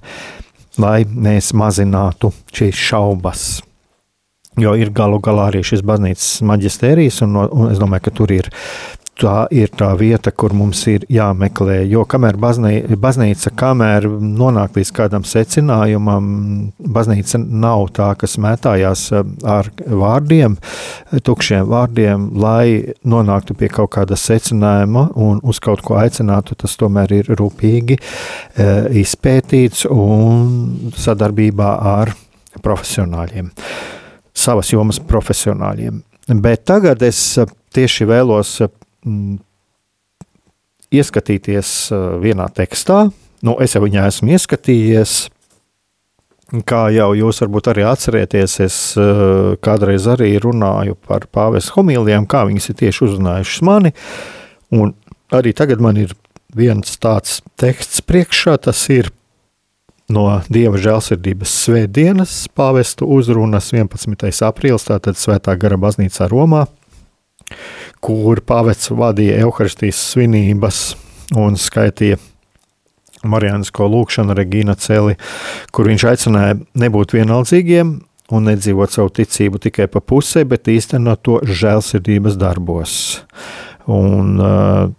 lai 0.85 1.07
mēs 1.09 1.55
mazinātu 1.57 2.35
šīs 2.53 2.85
šaubas. 2.91 3.47
Jo 4.61 4.77
ir 4.79 4.93
galu 4.95 5.23
galā 5.25 5.49
arī 5.51 5.65
šis 5.67 5.81
baznīcas 5.87 6.45
maģistērijas, 6.47 7.23
un, 7.25 7.41
un 7.49 7.73
es 7.73 7.81
domāju, 7.81 8.05
ka 8.07 8.15
tur 8.21 8.37
ir 8.37 8.53
tā 9.21 9.45
ir 9.55 9.71
tā 9.75 9.91
vieta, 9.99 10.33
kur 10.35 10.55
mums 10.57 10.81
ir 10.91 11.05
jāmeklē. 11.13 11.81
Jo 11.89 12.05
kamēr 12.09 12.39
baznīca, 12.41 12.99
baznīca 13.01 13.53
kamēr 13.59 14.07
nonāk 14.11 14.79
līdz 14.79 14.91
kādam 14.95 15.27
secinājumam, 15.29 16.27
baznīca 16.79 17.39
nav 17.43 17.87
tā, 17.97 18.11
kas 18.19 18.37
mētājās 18.43 19.07
eh, 19.15 19.25
ar 19.49 19.71
vārdiem, 19.87 20.57
tukšiem 21.25 21.67
vārdiem, 21.71 22.29
lai 22.43 22.95
nonāktu 23.07 23.57
pie 23.59 23.71
kaut 23.73 23.95
kāda 23.97 24.19
secinājuma 24.19 25.09
un 25.21 25.41
uz 25.43 25.63
kaut 25.63 25.85
ko 25.87 25.99
aicinātu. 26.03 26.59
Tas 26.59 26.77
tomēr 26.81 27.19
ir 27.21 27.35
rūpīgi 27.39 27.99
eh, 27.99 28.73
izpētīts 29.05 29.87
un 29.91 30.91
sadarbībā 30.99 31.75
ar 31.95 32.15
profesionāļiem, 32.65 33.51
savas 34.35 34.71
jomas 34.75 35.01
profesionāļiem. 35.03 36.03
Bet 36.41 36.65
tagad 36.71 37.03
es 37.05 37.21
tieši 37.75 38.07
vēlos 38.09 38.57
mm, 38.65 38.84
ieskatīties 40.95 41.71
uh, 41.93 42.03
vienā 42.23 42.49
tekstā. 42.55 43.09
Nu, 43.45 43.57
es 43.61 43.77
jau 43.77 43.85
viņā 43.85 44.07
esmu 44.09 44.35
ieskatījies. 44.35 45.15
Kā 46.69 46.87
jau 46.95 47.09
jūs 47.17 47.41
varbūt 47.43 47.71
arī 47.73 47.87
atcerieties, 47.89 48.59
es 48.63 48.77
uh, 49.01 49.55
kādreiz 49.65 50.07
arī 50.11 50.35
runāju 50.41 50.97
par 51.09 51.27
pāvis 51.33 51.73
homīlijām, 51.75 52.29
kā 52.31 52.45
viņas 52.49 52.71
ir 52.71 52.79
tieši 52.85 53.07
uzrunājušas 53.09 53.65
mani. 53.67 53.95
Un 54.75 54.95
arī 55.35 55.55
tagad 55.57 55.83
man 55.83 55.99
ir 56.01 56.15
viens 56.55 56.99
tāds 57.01 57.41
teksts 57.61 58.05
priekšā, 58.07 58.57
tas 58.69 58.85
ir 58.93 59.11
no 60.13 60.29
Dieva 60.53 60.79
žēlsirdības 60.79 61.53
svētdienas 61.65 62.37
pāvestu 62.55 63.09
uzrunas 63.09 63.73
11. 63.73 64.31
aprīlis, 64.47 64.87
tātad 64.87 65.19
Svētā 65.19 65.57
gara 65.59 65.81
baznīcā 65.81 66.29
Romā 66.31 66.67
kur 68.05 68.43
pāvests 68.45 68.93
vadīja 68.93 69.41
evaharistijas 69.45 70.01
svinības 70.13 70.85
un 71.41 71.59
skaitīja 71.61 72.21
Marijānisko 73.25 73.87
lūkšanu 73.89 74.35
Regīna 74.37 74.75
Celi, 74.77 75.17
kur 75.73 75.89
viņš 75.89 76.09
aicināja 76.11 76.59
nebūt 76.81 77.15
vienaldzīgiem 77.17 77.95
un 78.35 78.49
nedzīvot 78.49 78.93
savu 78.93 79.13
ticību 79.15 79.61
tikai 79.65 79.87
pa 79.93 80.03
pusē, 80.05 80.45
bet 80.49 80.69
īstenot 80.73 81.23
to 81.25 81.39
žēlsirdības 81.45 82.39
darbos. 82.41 82.99
Un, 83.91 84.37
uh, 84.41 84.93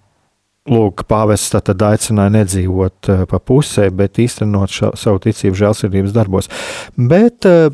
Lūk, 0.66 1.04
pāvests 1.06 1.52
tad 1.54 1.84
aicināja 1.86 2.32
nedzīvot 2.40 3.10
uh, 3.14 3.20
pa 3.30 3.38
pusē, 3.38 3.92
bet 3.94 4.18
īstenot 4.18 4.72
ša, 4.74 4.88
savu 4.98 5.20
ticību 5.22 5.60
žēlsirdības 5.60 6.16
darbos. 6.16 6.50
Bet 6.98 7.46
uh, 7.46 7.70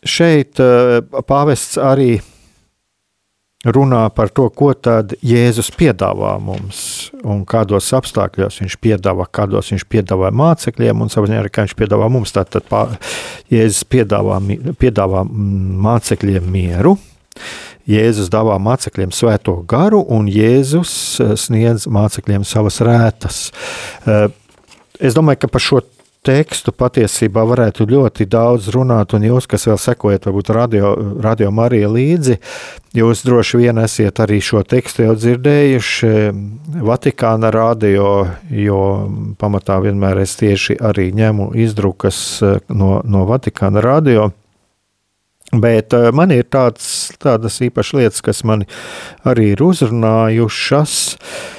šeit 0.00 0.60
pāvests 1.28 1.76
arī 1.82 2.20
runā 3.66 4.04
par 4.14 4.30
to, 4.30 4.46
ko 4.54 4.70
tad 4.74 5.16
Jēzus 5.24 5.72
piedāvā 5.74 6.36
mums 6.42 7.10
un 7.26 7.42
kādos 7.48 7.90
apstākļos 7.96 8.60
viņš 8.62 8.76
piedāvā, 8.84 9.26
kādos 9.34 9.72
viņš 9.72 9.86
piedāvā 9.90 10.30
mācekļiem 10.30 11.02
un 11.02 11.10
savā 11.10 11.30
ziņā, 11.30 11.42
kā 11.50 11.66
viņš 11.66 11.76
piedāvā 11.78 12.10
mums. 12.12 12.34
Tātad 12.36 12.68
Jēzus 13.50 13.82
piedāvā, 13.90 14.38
piedāvā 14.78 15.24
mācekļiem 15.26 16.46
mieru. 16.54 16.96
Jēzus 17.88 18.28
dāvā 18.28 18.58
mācekļiem 18.60 19.12
svēto 19.16 19.54
garu, 19.68 20.02
un 20.12 20.28
Jēzus 20.28 20.92
eh, 21.24 21.32
sniedz 21.40 21.88
mācekļiem 21.88 22.44
savas 22.44 22.82
rētas. 22.84 23.46
Eh, 24.04 24.26
es 25.00 25.16
domāju, 25.16 25.46
ka 25.46 25.52
par 25.54 25.64
šo 25.64 25.80
tekstu 26.28 26.74
patiesībā 26.76 27.42
varētu 27.48 27.86
ļoti 27.88 28.26
daudz 28.28 28.68
runāt, 28.74 29.14
un 29.16 29.24
jūs, 29.24 29.48
kas 29.48 29.64
vēl 29.68 29.78
sekojat, 29.80 30.28
varbūt 30.28 30.50
radio, 30.52 30.92
radio 31.24 31.50
Marija 31.54 31.88
līdzi, 31.92 32.36
jūs 32.98 33.24
droši 33.24 33.62
vien 33.62 33.80
esat 33.80 34.20
arī 34.24 34.40
šo 34.44 34.62
tekstu 34.68 35.06
jau 35.06 35.14
dzirdējuši 35.16 36.12
Vatikāna 36.84 37.52
radio, 37.54 38.10
jo 38.52 38.82
pamatā 39.40 39.78
vienmēr 39.84 40.20
es 40.24 40.36
tieši 40.40 40.78
arī 40.84 41.08
ņemu 41.16 41.52
izdrukas 41.64 42.20
eh, 42.42 42.58
no, 42.68 42.98
no 43.04 43.24
Vatikāna 43.28 43.84
radio. 43.84 44.30
Bet 45.48 45.96
eh, 45.96 46.10
man 46.12 46.34
ir 46.36 46.44
tāds, 46.52 47.14
tādas 47.22 47.56
īpašas 47.64 47.96
lietas, 48.02 48.24
kas 48.24 48.44
man 48.44 48.68
arī 49.24 49.54
ir 49.54 49.64
uzrunājušas. 49.64 50.98
Uh, 51.16 51.57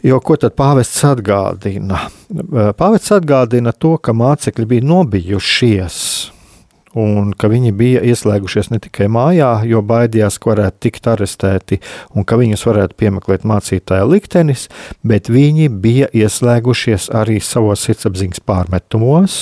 Jo 0.00 0.16
ko 0.24 0.38
tad 0.40 0.54
pāvests 0.56 1.02
atgādina? 1.04 2.06
Pāvests 2.78 3.12
atgādina 3.12 3.74
to, 3.76 3.98
ka 4.00 4.14
mācekļi 4.16 4.68
bija 4.70 4.86
nobijušies. 4.88 5.96
Un 6.98 7.28
ka 7.38 7.46
viņi 7.52 7.70
bija 7.76 8.00
ieslēgušies 8.02 8.72
ne 8.72 8.80
tikai 8.82 9.06
mājā, 9.12 9.50
jo 9.68 9.78
baidījās, 9.86 10.40
ka 10.40 10.50
varētu 10.50 10.80
tikt 10.82 11.04
arestēti 11.12 11.78
un 12.16 12.24
ka 12.26 12.38
viņus 12.40 12.64
varētu 12.66 12.96
piemeklēt 12.98 13.44
mācītāja 13.46 14.08
liktenis, 14.10 14.66
bet 15.06 15.30
viņi 15.30 15.68
bija 15.70 16.08
ieslēgušies 16.16 17.10
arī 17.14 17.36
savos 17.44 17.84
sirdsapziņas 17.86 18.42
pārmetumos, 18.42 19.36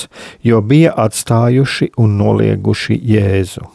jo 0.45 0.59
bija 0.61 0.91
atstājuši 1.07 1.93
un 1.97 2.19
nolieguši 2.19 2.99
Jēzu. 3.15 3.65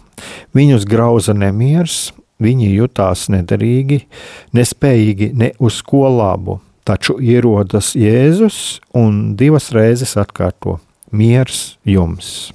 Viņus 0.55 0.87
grauza 0.87 1.35
nemieris, 1.35 2.13
viņi 2.39 2.71
jutās 2.77 3.27
nederīgi, 3.33 4.05
nespējīgi 4.55 5.33
ne 5.35 5.51
uz 5.59 5.81
ko 5.83 6.07
labu, 6.13 6.61
Taču 6.85 7.17
ierodas 7.17 7.95
Jēzus 7.97 8.81
un 8.93 9.37
divas 9.41 9.71
reizes 9.73 10.19
atkārto: 10.21 10.77
Miers 11.11 11.79
jums! 11.89 12.53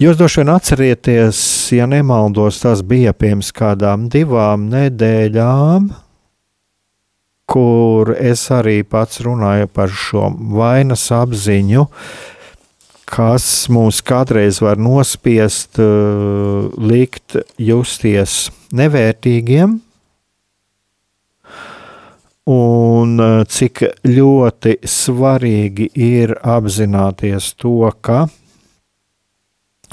Jūs 0.00 0.16
droši 0.16 0.40
vien 0.40 0.52
atcerieties, 0.54 1.40
ja 1.76 1.84
nemaldos, 1.90 2.62
tas 2.62 2.80
bija 2.80 3.12
pirms 3.12 3.50
kādām 3.52 4.06
divām 4.08 4.70
nedēļām, 4.72 5.90
kur 7.50 8.14
es 8.14 8.46
arī 8.54 8.78
pats 8.86 9.20
runāju 9.26 9.68
par 9.68 9.92
šo 9.92 10.30
vainas 10.54 11.04
apziņu, 11.12 11.84
kas 13.10 13.50
mums 13.68 14.00
kādreiz 14.06 14.62
var 14.64 14.80
nospiest, 14.80 15.82
uh, 15.82 16.70
likt 16.80 17.36
justies 17.60 18.46
nevērtīgiem, 18.72 19.80
un 22.50 23.20
eh, 23.20 23.44
cik 23.48 23.84
ļoti 24.08 24.78
svarīgi 24.88 25.90
ir 26.00 26.34
apzināties 26.42 27.52
to, 27.60 27.90
ka, 28.02 28.24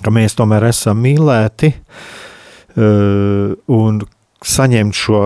ka 0.02 0.14
mēs 0.14 0.38
tomēr 0.38 0.70
esam 0.72 1.02
mīlēti 1.04 1.72
eh, 1.74 3.54
un 3.78 4.02
saņemt 4.48 4.98
šo, 4.98 5.24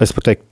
es 0.00 0.16
pat 0.16 0.30
teiktu, 0.30 0.46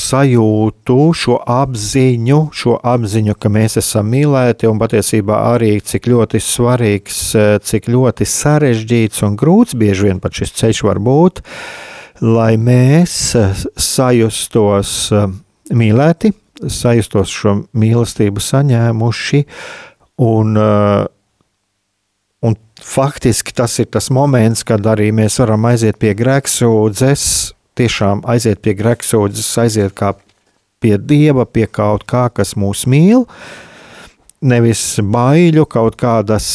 sajūtu, 0.00 0.96
šo 1.18 1.34
apziņu, 1.50 2.36
šo 2.56 2.76
apziņu, 2.86 3.34
ka 3.36 3.50
mēs 3.52 3.74
esam 3.80 4.06
mīlēti, 4.08 4.68
un 4.70 4.78
patiesībā 4.80 5.40
arī 5.50 5.72
cik 5.84 6.06
ļoti 6.12 6.40
svarīgs, 6.46 7.20
eh, 7.36 7.54
cik 7.58 7.90
ļoti 7.92 8.26
sarežģīts 8.26 9.26
un 9.26 9.38
grūts 9.38 9.78
bieži 9.78 10.08
vien 10.08 10.22
pat 10.22 10.38
šis 10.40 10.54
ceļš 10.62 10.84
var 10.86 11.02
būt, 11.04 11.42
uh, 11.44 11.89
lai 12.20 12.54
mēs 12.60 13.14
eh, 13.38 13.62
sajustos 13.80 14.92
eh, 15.16 15.26
mīlēti, 15.76 16.32
sajustos 16.68 17.32
šo 17.32 17.54
mīlestību 17.72 18.42
saņēmuši. 18.44 19.44
Un, 20.20 20.52
uh, 20.60 21.06
un 22.44 22.56
faktiski 22.84 23.54
tas 23.56 23.78
ir 23.80 23.86
tas 23.88 24.10
moments, 24.12 24.60
kad 24.68 24.84
arī 24.84 25.06
mēs 25.16 25.38
varam 25.40 25.64
aiziet 25.70 25.96
pie 26.02 26.10
grēksūdzes, 26.18 27.22
tiešām 27.80 28.20
aiziet 28.28 28.60
pie 28.60 28.74
grēksūdzes, 28.76 29.48
aiziet 29.64 29.96
kā 29.96 30.12
pie 30.84 30.98
dieva, 31.00 31.46
pie 31.48 31.64
kaut 31.64 32.04
kā, 32.04 32.26
kas 32.28 32.52
mūs 32.60 32.84
mīl. 32.84 33.24
Nevis 34.44 34.84
baiļu, 35.00 35.64
kaut 35.72 35.96
kādas 36.00 36.52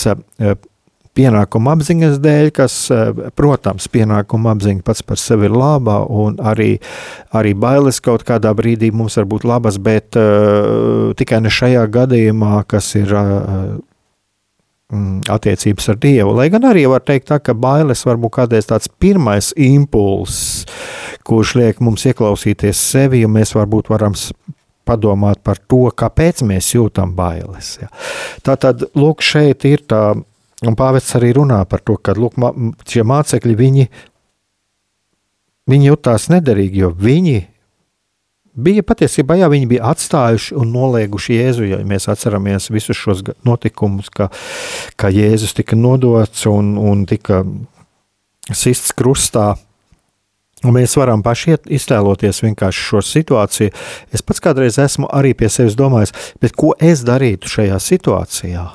pienākuma 1.16 1.76
apziņas 1.76 2.20
dēļ, 2.24 2.52
kas, 2.56 2.76
eh, 2.92 3.12
protams, 3.36 3.88
pienākuma 3.92 4.54
apziņa 4.56 4.84
pats 4.86 5.02
par 5.06 5.20
sevi 5.22 5.50
ir 5.50 5.56
laba, 5.56 6.02
un 6.10 6.38
arī, 6.38 6.80
arī 7.34 7.56
bailes 7.56 8.02
kaut 8.04 8.26
kādā 8.28 8.54
brīdī 8.56 8.92
mums 8.94 9.18
var 9.18 9.26
būt 9.26 9.46
labas, 9.48 9.78
bet 9.78 10.16
uh, 10.20 11.14
tikai 11.18 11.42
ne 11.42 11.50
šajā 11.50 11.86
gadījumā, 11.92 12.66
kas 12.68 12.96
ir 13.00 13.14
uh, 13.16 13.78
attiecības 15.32 15.90
ar 15.90 15.98
Dievu. 16.02 16.36
Lai 16.38 16.50
gan 16.54 16.68
arī 16.68 16.86
var 16.90 17.04
teikt, 17.06 17.30
tā, 17.32 17.40
ka 17.40 17.56
bailes 17.58 18.06
var 18.06 18.20
būt 18.22 18.36
kādreiz 18.40 18.70
tāds 18.70 18.92
pirmais 19.02 19.52
impulss, 19.58 20.66
kurš 21.26 21.56
liek 21.60 21.82
mums 21.82 22.06
ieklausīties 22.06 22.84
sevi, 22.92 23.26
un 23.26 23.34
mēs 23.38 23.56
varbūt 23.58 23.90
varam 23.90 24.14
padomāt 24.86 25.42
par 25.44 25.58
to, 25.58 25.88
kāpēc 25.90 26.44
mēs 26.46 26.76
jūtam 26.76 27.16
bailes. 27.18 27.80
Ja. 27.82 27.90
Tā 28.46 28.56
tad, 28.62 28.86
lūk, 28.94 29.26
šeit 29.26 29.66
ir 29.66 29.82
tā 29.90 30.14
Un 30.66 30.78
pāvests 30.78 31.16
arī 31.18 31.34
runā 31.38 31.60
par 31.70 31.84
to, 31.86 31.98
ka 32.02 32.16
lūk, 32.18 32.38
šie 32.90 33.04
mācekļi 33.06 33.58
viņi, 33.60 33.90
viņi 35.70 35.92
jutās 35.92 36.30
nederīgi, 36.32 36.86
jo 36.86 36.92
viņi 36.96 37.38
bija 38.56 38.86
patiesībā, 38.88 39.38
jā, 39.40 39.50
viņi 39.52 39.68
bija 39.70 39.92
atstājuši 39.92 40.56
un 40.60 40.72
nolieguši 40.74 41.40
Jēzu. 41.40 41.68
Ja 41.70 41.82
mēs 41.88 42.08
atceramies 42.12 42.72
visus 42.74 42.98
šos 42.98 43.24
notikumus, 43.48 44.10
ka, 44.14 44.30
ka 44.96 45.12
Jēzus 45.14 45.56
tika 45.58 45.78
nodots 45.78 46.48
un, 46.50 46.76
un 46.80 47.06
tika 47.10 47.44
sists 48.54 48.96
krustā. 48.96 49.54
Un 50.66 50.74
mēs 50.74 50.96
varam 50.98 51.22
paši 51.22 51.60
iztēloties 51.78 52.40
vienkārši 52.42 52.86
šo 52.88 53.04
situāciju. 53.06 53.74
Es 54.16 54.24
pats 54.26 54.42
kādreiz 54.42 54.80
esmu 54.82 55.12
arī 55.14 55.36
pie 55.38 55.52
sevis 55.52 55.76
domājis, 55.78 56.16
ko 56.58 56.74
es 56.80 57.04
darītu 57.06 57.52
šajā 57.52 57.78
situācijā 57.84 58.66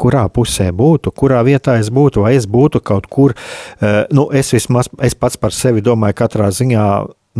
kurā 0.00 0.24
pusē 0.32 0.70
būtu, 0.76 1.12
kurā 1.16 1.42
vietā 1.46 1.76
es 1.80 1.90
būtu, 1.92 2.24
vai 2.24 2.34
es 2.38 2.48
būtu 2.50 2.82
kaut 2.84 3.08
kur. 3.12 3.34
Eh, 3.80 4.04
nu, 4.14 4.28
es 4.32 4.52
vismaz 4.54 4.90
es 5.04 5.16
pats 5.16 5.40
par 5.40 5.54
sevi 5.56 5.84
domāju, 5.84 6.18
katrā 6.22 6.50
ziņā. 6.54 6.86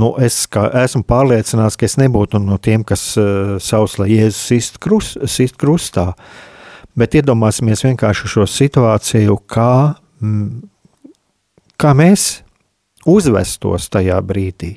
Nu, 0.01 0.13
es 0.23 0.45
kā, 0.47 0.69
esmu 0.85 1.03
pārliecināts, 1.09 1.77
ka 1.77 1.89
es 1.89 1.97
nebūtu 1.99 2.39
no 2.39 2.61
tiem, 2.63 2.85
kas 2.87 3.03
uh, 3.19 3.57
savus 3.59 3.97
lai 3.99 4.07
Jēzus 4.13 4.45
sist, 4.47 4.79
krust, 4.79 5.19
sist 5.27 5.59
krustā. 5.59 6.13
Bet 6.95 7.17
iedomāsimies 7.19 7.83
vienkārši 7.83 8.31
šo 8.31 8.47
situāciju, 8.47 9.35
kā, 9.51 9.97
mm, 10.23 10.63
kā 11.75 11.91
mēs 11.99 12.29
uzvestos 13.03 13.91
tajā 13.91 14.21
brīdī. 14.23 14.77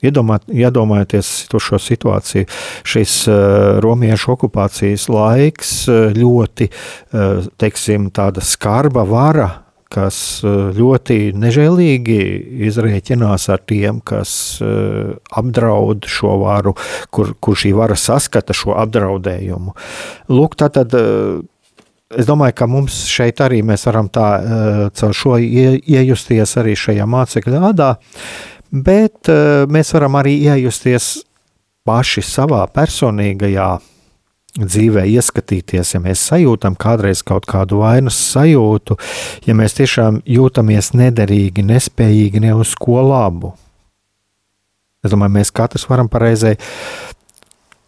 Iedomāt, 0.00 0.46
iedomājieties 0.48 1.30
to 1.52 1.60
šo 1.60 1.76
situāciju. 1.80 2.46
Šis 2.88 3.16
uh, 3.28 3.80
romiešu 3.84 4.32
okupācijas 4.32 5.10
laiks 5.12 5.74
uh, 5.92 6.06
ļoti, 6.16 6.70
uh, 6.70 7.42
teiksim, 7.60 8.08
tāda 8.16 8.40
skarba 8.44 9.04
vara, 9.08 9.50
kas 9.90 10.44
ļoti 10.46 11.32
nežēlīgi 11.34 12.18
izrēķinās 12.68 13.48
ar 13.50 13.58
tiem, 13.66 13.96
kas 14.06 14.32
apdraud 14.62 16.06
šo 16.06 16.36
varu, 16.44 16.76
kur, 17.10 17.32
kur 17.42 17.58
šī 17.58 17.72
vara 17.74 17.96
saskata 17.98 18.54
šo 18.54 18.76
apdraudējumu. 18.78 19.74
Lūk, 20.30 20.54
tā 20.62 20.70
tad. 20.78 20.94
Es 22.10 22.26
domāju, 22.26 22.54
ka 22.58 22.66
mums 22.70 23.04
šeit 23.10 23.42
arī 23.42 23.60
mēs 23.66 23.86
varam 23.86 24.06
tā 24.10 24.28
caur 24.98 25.12
šo 25.14 25.36
iejusties 25.42 26.56
arī 26.62 26.78
šajā 26.78 27.10
mācekļa 27.10 27.60
ādā, 27.68 27.90
bet 28.70 29.30
uh, 29.30 29.66
mēs 29.70 29.94
varam 29.96 30.18
arī 30.20 30.36
iejusties 30.46 31.20
paši 31.86 32.22
savā 32.24 32.64
personīgajā 32.70 33.70
dzīvē, 34.58 35.04
ieskatīties, 35.06 35.94
ja 35.94 36.00
mēs 36.02 36.22
sajūtam 36.30 36.74
kādreiz 36.80 37.22
kaut 37.26 37.46
kādu 37.50 37.80
vainas 37.84 38.18
sajūtu, 38.32 38.96
ja 39.46 39.54
mēs 39.54 39.76
tiešām 39.78 40.20
jūtamies 40.26 40.92
nederīgi, 40.98 41.64
nespējīgi 41.66 42.42
ne 42.42 42.54
uz 42.58 42.74
ko 42.78 42.98
labu. 43.06 43.54
Es 45.04 45.14
domāju, 45.14 45.36
mēs 45.38 45.52
katrs 45.54 45.86
varam 45.88 46.10
pareizai 46.12 46.56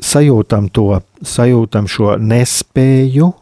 sajūtam 0.02 0.70
to, 0.72 1.00
sajūtam 1.26 1.88
šo 1.90 2.14
nespēju, 2.18 3.32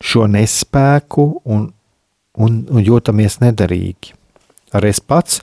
šo 0.00 0.24
nespēku 0.32 1.26
un, 1.44 1.68
un, 2.40 2.56
un 2.72 2.82
jūtamies 2.84 3.38
nederīgi. 3.44 4.16
Arī 4.76 4.92
es 4.94 5.00
pats 5.02 5.40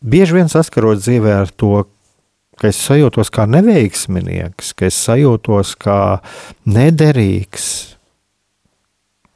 bieži 0.00 0.38
vien 0.38 0.48
saskaros 0.48 1.02
dzīvē 1.04 1.34
ar 1.42 1.50
to, 1.52 1.84
ka 2.60 2.68
es 2.68 2.80
sajūtos 2.84 3.32
kā 3.32 3.46
neveiksminieks, 3.48 4.74
ka 4.76 4.88
es 4.88 4.98
sajūtos 5.06 5.74
kā 5.80 6.20
nederīgs, 6.68 7.66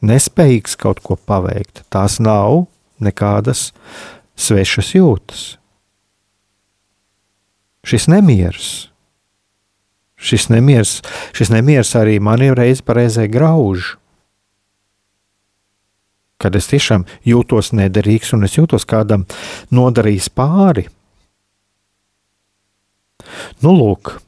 nespējīgs 0.04 0.76
kaut 0.80 1.00
ko 1.04 1.16
paveikt. 1.16 1.84
Tās 1.92 2.18
nav 2.20 2.66
nekādas 3.00 3.70
svešas 4.36 4.94
jūtas. 4.96 5.44
Šis 7.84 8.08
nemieris, 8.08 8.68
šis 10.16 10.48
nemieris, 10.52 10.98
šis 11.36 11.52
nemieris 11.52 11.92
arī 12.00 12.16
mani 12.20 12.48
reiz 12.56 12.80
pareizē 12.84 13.26
grauž 13.28 13.94
kad 16.44 16.56
es 16.58 16.68
tiešām 16.68 17.06
jūtos 17.24 17.72
nederīgs 17.72 18.34
un 18.36 18.44
es 18.44 18.58
jūtos 18.58 18.84
kādam 18.88 19.24
nodarījis 19.72 20.28
pāri. 20.36 20.88
Nu, 23.64 23.72
lūk, 23.72 24.18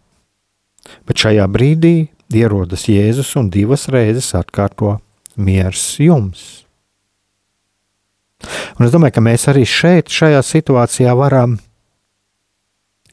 bet 1.04 1.20
šajā 1.20 1.44
brīdī 1.52 2.08
ierodas 2.32 2.88
Jēzus 2.88 3.34
un 3.36 3.50
divas 3.52 3.90
reizes 3.92 4.32
atkārto 4.38 4.96
miers 5.36 5.84
jums. 6.00 6.46
Un 8.76 8.88
es 8.88 8.92
domāju, 8.92 9.16
ka 9.16 9.24
mēs 9.24 9.46
arī 9.52 9.64
šeit, 9.68 10.12
šajā 10.12 10.40
situācijā, 10.44 11.12
varam 11.16 11.58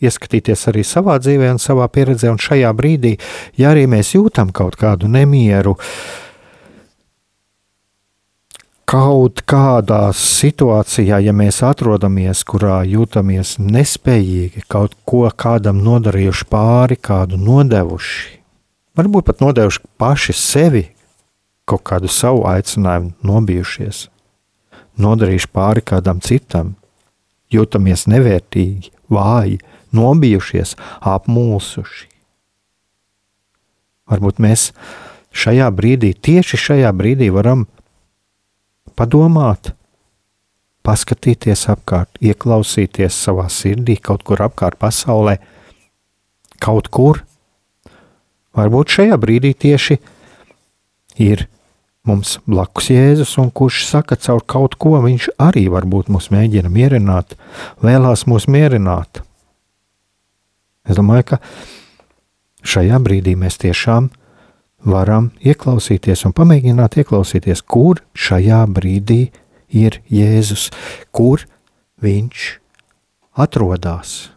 ieskatīties 0.04 0.68
arī 0.72 0.84
savā 0.88 1.16
dzīvē 1.20 1.54
un 1.54 1.62
savā 1.64 1.88
pieredzē, 1.92 2.32
un 2.32 2.42
šajā 2.42 2.72
brīdī, 2.76 3.16
ja 3.60 3.72
arī 3.72 3.86
mēs 3.92 4.16
jūtam 4.16 4.52
kaut 4.56 4.76
kādu 4.80 5.12
nemieru, 5.12 5.78
uh, 5.78 6.23
kaut 8.94 9.42
kādā 9.50 10.12
situācijā, 10.14 11.18
ja 11.26 11.34
mēs 11.34 11.64
atrodamies, 11.66 12.44
kurā 12.46 12.84
jūtamies 12.86 13.56
nespējīgi, 13.58 14.68
kaut 14.70 14.94
ko 15.10 15.26
kādam 15.34 15.80
nodarījuši 15.82 16.46
pāri, 16.52 17.00
kādu 17.02 17.40
nodevuši, 17.42 18.38
varbūt 19.00 19.32
pat 19.32 19.42
nodevuši 19.42 19.82
paši 19.98 20.38
sevi, 20.38 20.84
kaut 21.66 21.82
kādu 21.90 22.12
savu 22.12 22.46
aicinājumu, 22.52 23.16
nobijušies, 23.26 24.06
nodarījuši 25.02 25.50
pāri 25.50 25.86
kādam 25.90 26.22
citam, 26.22 26.76
jūtamies 27.54 28.06
nevērtīgi, 28.14 28.94
vāji, 29.10 29.62
nobijušies, 29.94 30.78
apmulsuši. 31.02 32.12
Varbūt 34.14 34.42
mēs 34.44 34.70
šajā 35.34 35.74
brīdī, 35.74 36.14
tieši 36.14 36.60
šajā 36.68 36.94
brīdī, 36.94 37.34
varam 37.34 37.66
padomāt, 38.98 39.74
paskatīties 40.84 41.68
apkārt, 41.72 42.12
ieklausīties 42.22 43.16
savā 43.26 43.48
sirdī, 43.52 43.98
kaut 43.98 44.26
kur 44.28 44.44
apkārt 44.44 44.80
pasaulē, 44.82 45.38
kaut 46.64 46.90
kur. 46.94 47.24
Varbūt 48.54 48.98
šajā 48.98 49.18
brīdī 49.18 49.54
tieši 49.58 49.98
ir 51.24 51.48
mums 52.08 52.38
blakus 52.46 52.92
Jēzus, 52.92 53.38
un 53.42 53.50
kurš 53.56 53.86
saka 53.88 54.18
caur 54.20 54.44
kaut 54.46 54.76
ko, 54.76 54.98
viņš 55.04 55.30
arī 55.42 55.66
varbūt 55.72 56.12
mūs 56.14 56.30
mēģina 56.34 56.72
mierināt, 56.72 57.38
vēlās 57.84 58.28
mūs 58.30 58.50
mierināt. 58.52 59.24
Es 60.84 61.00
domāju, 61.00 61.32
ka 61.32 61.40
šajā 62.68 63.00
brīdī 63.04 63.38
mēs 63.40 63.58
tiešām 63.64 64.12
varam 64.86 65.32
ieklausīties 65.44 66.26
un 66.28 66.36
pamēģināt 66.38 67.00
ieklausīties, 67.04 67.64
kur 67.66 68.04
šajā 68.14 68.64
brīdī 68.76 69.22
ir 69.74 70.00
Jēzus, 70.12 70.70
kur 71.12 71.46
viņš 72.04 72.50
atrodas. 73.44 74.34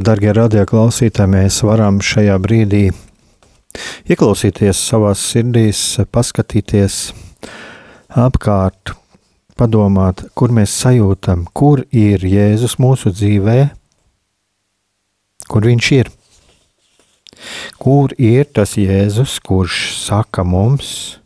Tad, 0.00 0.16
darbie 0.16 0.32
radioklausītāji, 0.32 1.28
mēs 1.28 1.58
varam 1.66 1.98
šajā 2.00 2.36
brīdī 2.40 2.90
ieklausīties 4.08 4.78
savā 4.80 5.10
sirdīs, 5.12 5.98
paskatīties 6.08 7.12
apkārt, 8.08 8.94
padomāt, 9.60 10.24
kur 10.32 10.54
mēs 10.56 10.72
sajūtam, 10.72 11.44
kur 11.52 11.84
ir 11.92 12.24
Jēzus 12.24 12.78
mūsu 12.80 13.12
dzīvē, 13.12 13.58
kur 15.52 15.68
viņš 15.68 15.92
ir. 15.98 16.10
Kur 17.80 18.16
ir 18.16 18.48
tas 18.48 18.76
Jēzus, 18.80 19.36
kurš 19.44 19.98
saka 20.00 20.44
mums, 20.44 21.18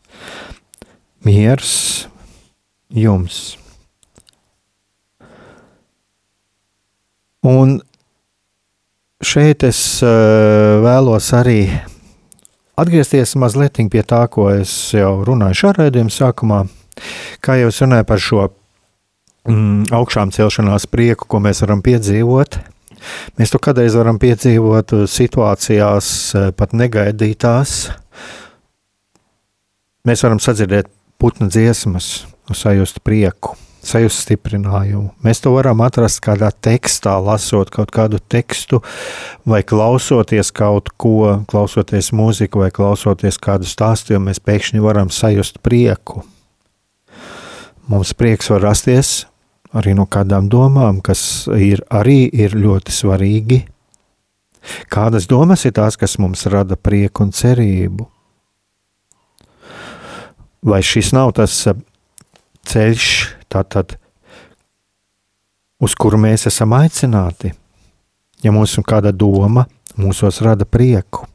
miers 1.22 2.08
jums? 2.90 3.56
Un 7.44 7.78
šeit 9.26 9.64
es 9.66 9.78
uh, 10.04 10.80
vēlos 10.84 11.30
arī 11.37 11.68
atgriezties 12.80 13.34
mazliet 13.40 13.80
pie 13.90 14.02
tā, 14.02 14.24
ko 14.28 14.50
es 14.52 14.92
jau 14.94 15.24
runāju 15.26 15.60
šā 15.62 15.72
raidījuma 15.78 16.12
sākumā. 16.12 16.60
Kā 17.42 17.58
jau 17.58 17.70
es 17.72 17.80
runāju 17.82 18.06
par 18.08 18.22
šo 18.22 18.44
mm, 19.48 19.90
augšām 19.94 20.32
celšanās 20.34 20.87
prieku, 20.90 21.28
ko 21.28 21.40
mēs 21.42 21.62
varam 21.64 21.82
piedzīvot. 21.84 22.60
Mēs 23.38 23.52
to 23.52 23.60
kādreiz 23.60 23.96
varam 23.98 24.18
piedzīvot 24.22 24.94
situācijās, 25.10 26.08
eh, 26.38 26.50
pat 26.56 26.72
negaidītās. 26.72 27.74
Mēs 30.08 30.24
varam 30.24 30.40
sadzirdēt 30.40 30.88
putnu 31.18 31.50
dziesmas 31.52 32.24
un 32.48 32.58
sajust 32.58 33.02
prieku 33.04 33.56
sajust 33.86 34.24
stiprinājumu. 34.24 35.12
Mēs 35.24 35.42
to 35.44 35.52
varam 35.54 35.82
atrast 35.84 36.20
kādā 36.24 36.50
tekstā, 36.52 37.16
lasot 37.22 37.70
kaut 37.74 37.92
kādu 37.94 38.20
tekstu, 38.20 38.80
vai 39.48 39.62
klausoties 39.66 40.52
kaut 40.54 40.90
ko, 41.00 41.44
klausoties 41.50 42.12
mūziku, 42.16 42.64
vai 42.64 42.70
klausoties 42.74 43.40
kādu 43.42 43.68
stāstījumu, 43.68 44.30
mēs 44.30 44.42
pēkšņi 44.44 44.82
varam 44.84 45.12
sajust 45.12 45.60
prieku. 45.64 46.24
Mums 47.90 48.14
prieks 48.16 48.48
var 48.50 48.64
rasties 48.70 49.24
arī 49.74 49.92
no 49.98 50.06
kādām 50.06 50.48
domām, 50.48 51.02
kas 51.04 51.46
ir 51.52 51.82
arī 51.92 52.24
ir 52.32 52.54
ļoti 52.56 52.94
svarīgi. 52.94 53.60
Kādas 54.88 55.26
domas 55.28 55.66
ir 55.68 55.74
tās, 55.76 55.98
kas 56.00 56.16
mums 56.22 56.46
rada 56.48 56.78
prieku 56.80 57.26
un 57.26 57.34
cerību? 57.36 58.06
Vai 60.64 60.80
šis 60.80 61.12
nav 61.12 61.34
tas 61.36 61.58
ceļš, 62.68 63.11
tātad, 63.53 63.96
uz 65.83 65.94
kuru 65.98 66.20
mēs 66.20 66.48
esam 66.50 66.74
aicināti, 66.77 67.53
ja 68.44 68.53
ir 68.55 68.87
kāda 68.88 69.12
doma, 69.12 69.66
mūsos 70.00 70.42
rada 70.44 70.66
prieku. 70.66 71.29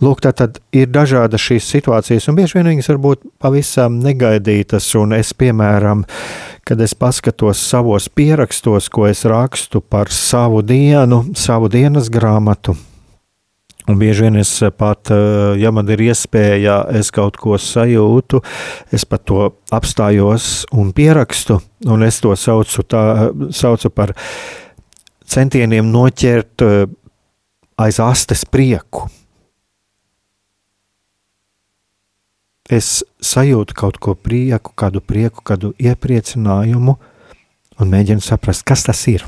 Lūk, 0.00 0.22
tā 0.24 0.32
tad 0.32 0.60
ir 0.72 0.88
dažādas 0.88 1.42
šīs 1.44 1.66
situācijas, 1.74 2.28
un 2.30 2.36
bieži 2.38 2.56
vien 2.56 2.70
viņas 2.70 2.88
var 2.92 3.00
būt 3.04 3.24
pavisam 3.40 3.98
negaidītas. 4.00 4.86
Un 4.96 5.12
es, 5.16 5.34
piemēram, 5.36 6.06
kad 6.64 6.80
es 6.80 6.94
paskatos 6.96 7.60
savos 7.60 8.08
pierakstos, 8.08 8.88
ko 8.88 9.04
es 9.10 9.26
rakstu 9.28 9.82
par 9.84 10.08
savu 10.14 10.62
dienu, 10.64 11.26
savu 11.36 11.68
dienas 11.72 12.08
grāmatu, 12.12 12.76
Un 13.88 13.98
bieži 13.98 14.26
vien 14.26 14.36
es 14.36 14.50
pat, 14.76 15.10
eh, 15.10 15.56
ja 15.60 15.70
man 15.72 15.88
ir 15.88 16.02
iespēja, 16.04 16.82
es 16.98 17.10
kaut 17.10 17.38
ko 17.40 17.56
sajūtu, 17.56 18.42
es 18.92 19.04
pat 19.04 19.24
to 19.24 19.48
apstājos 19.72 20.66
un 20.72 20.92
pierakstu, 20.92 21.60
un 21.86 22.02
es 22.02 22.20
to 22.20 22.34
saucu, 22.36 22.84
tā, 22.84 23.30
saucu 23.50 23.90
par 23.90 24.12
centieniem 25.24 25.88
noķert 25.90 26.66
eh, 26.66 26.86
aiz 27.80 28.00
astes 28.04 28.44
prieku. 28.44 29.08
Es 32.70 33.00
sajūtu 33.18 33.74
kaut 33.74 33.98
ko 33.98 34.14
prieku, 34.14 34.76
kādu 34.78 35.00
prieku, 35.02 35.42
kādu 35.42 35.72
iepriecinājumu, 35.80 36.98
un 37.80 37.90
mēģinu 37.90 38.22
saprast, 38.22 38.62
kas 38.68 38.84
tas 38.86 39.00
ir. 39.10 39.24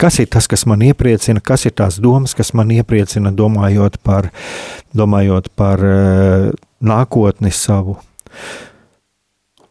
Kas 0.00 0.18
ir 0.22 0.28
tas, 0.32 0.48
kas 0.50 0.64
man 0.68 0.82
iepriecina, 0.86 1.42
kas 1.44 1.66
ir 1.68 1.74
tās 1.76 1.98
domas, 2.02 2.34
kas 2.38 2.54
man 2.56 2.70
iepriecina, 2.74 3.32
domājot 3.34 3.98
par, 4.04 4.30
domājot 4.96 5.50
par 5.58 5.84
uh, 5.84 6.48
nākotni 6.80 7.52
savu. 7.54 7.98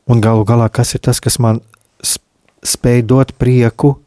Un 0.07 0.23
galu 0.23 0.45
galā, 0.47 0.69
kas 0.71 0.95
ir 0.95 1.03
tas, 1.03 1.19
kas 1.23 1.39
man 1.43 1.61
spēj 2.67 3.03
dot 3.07 3.33
prieku 3.39 3.97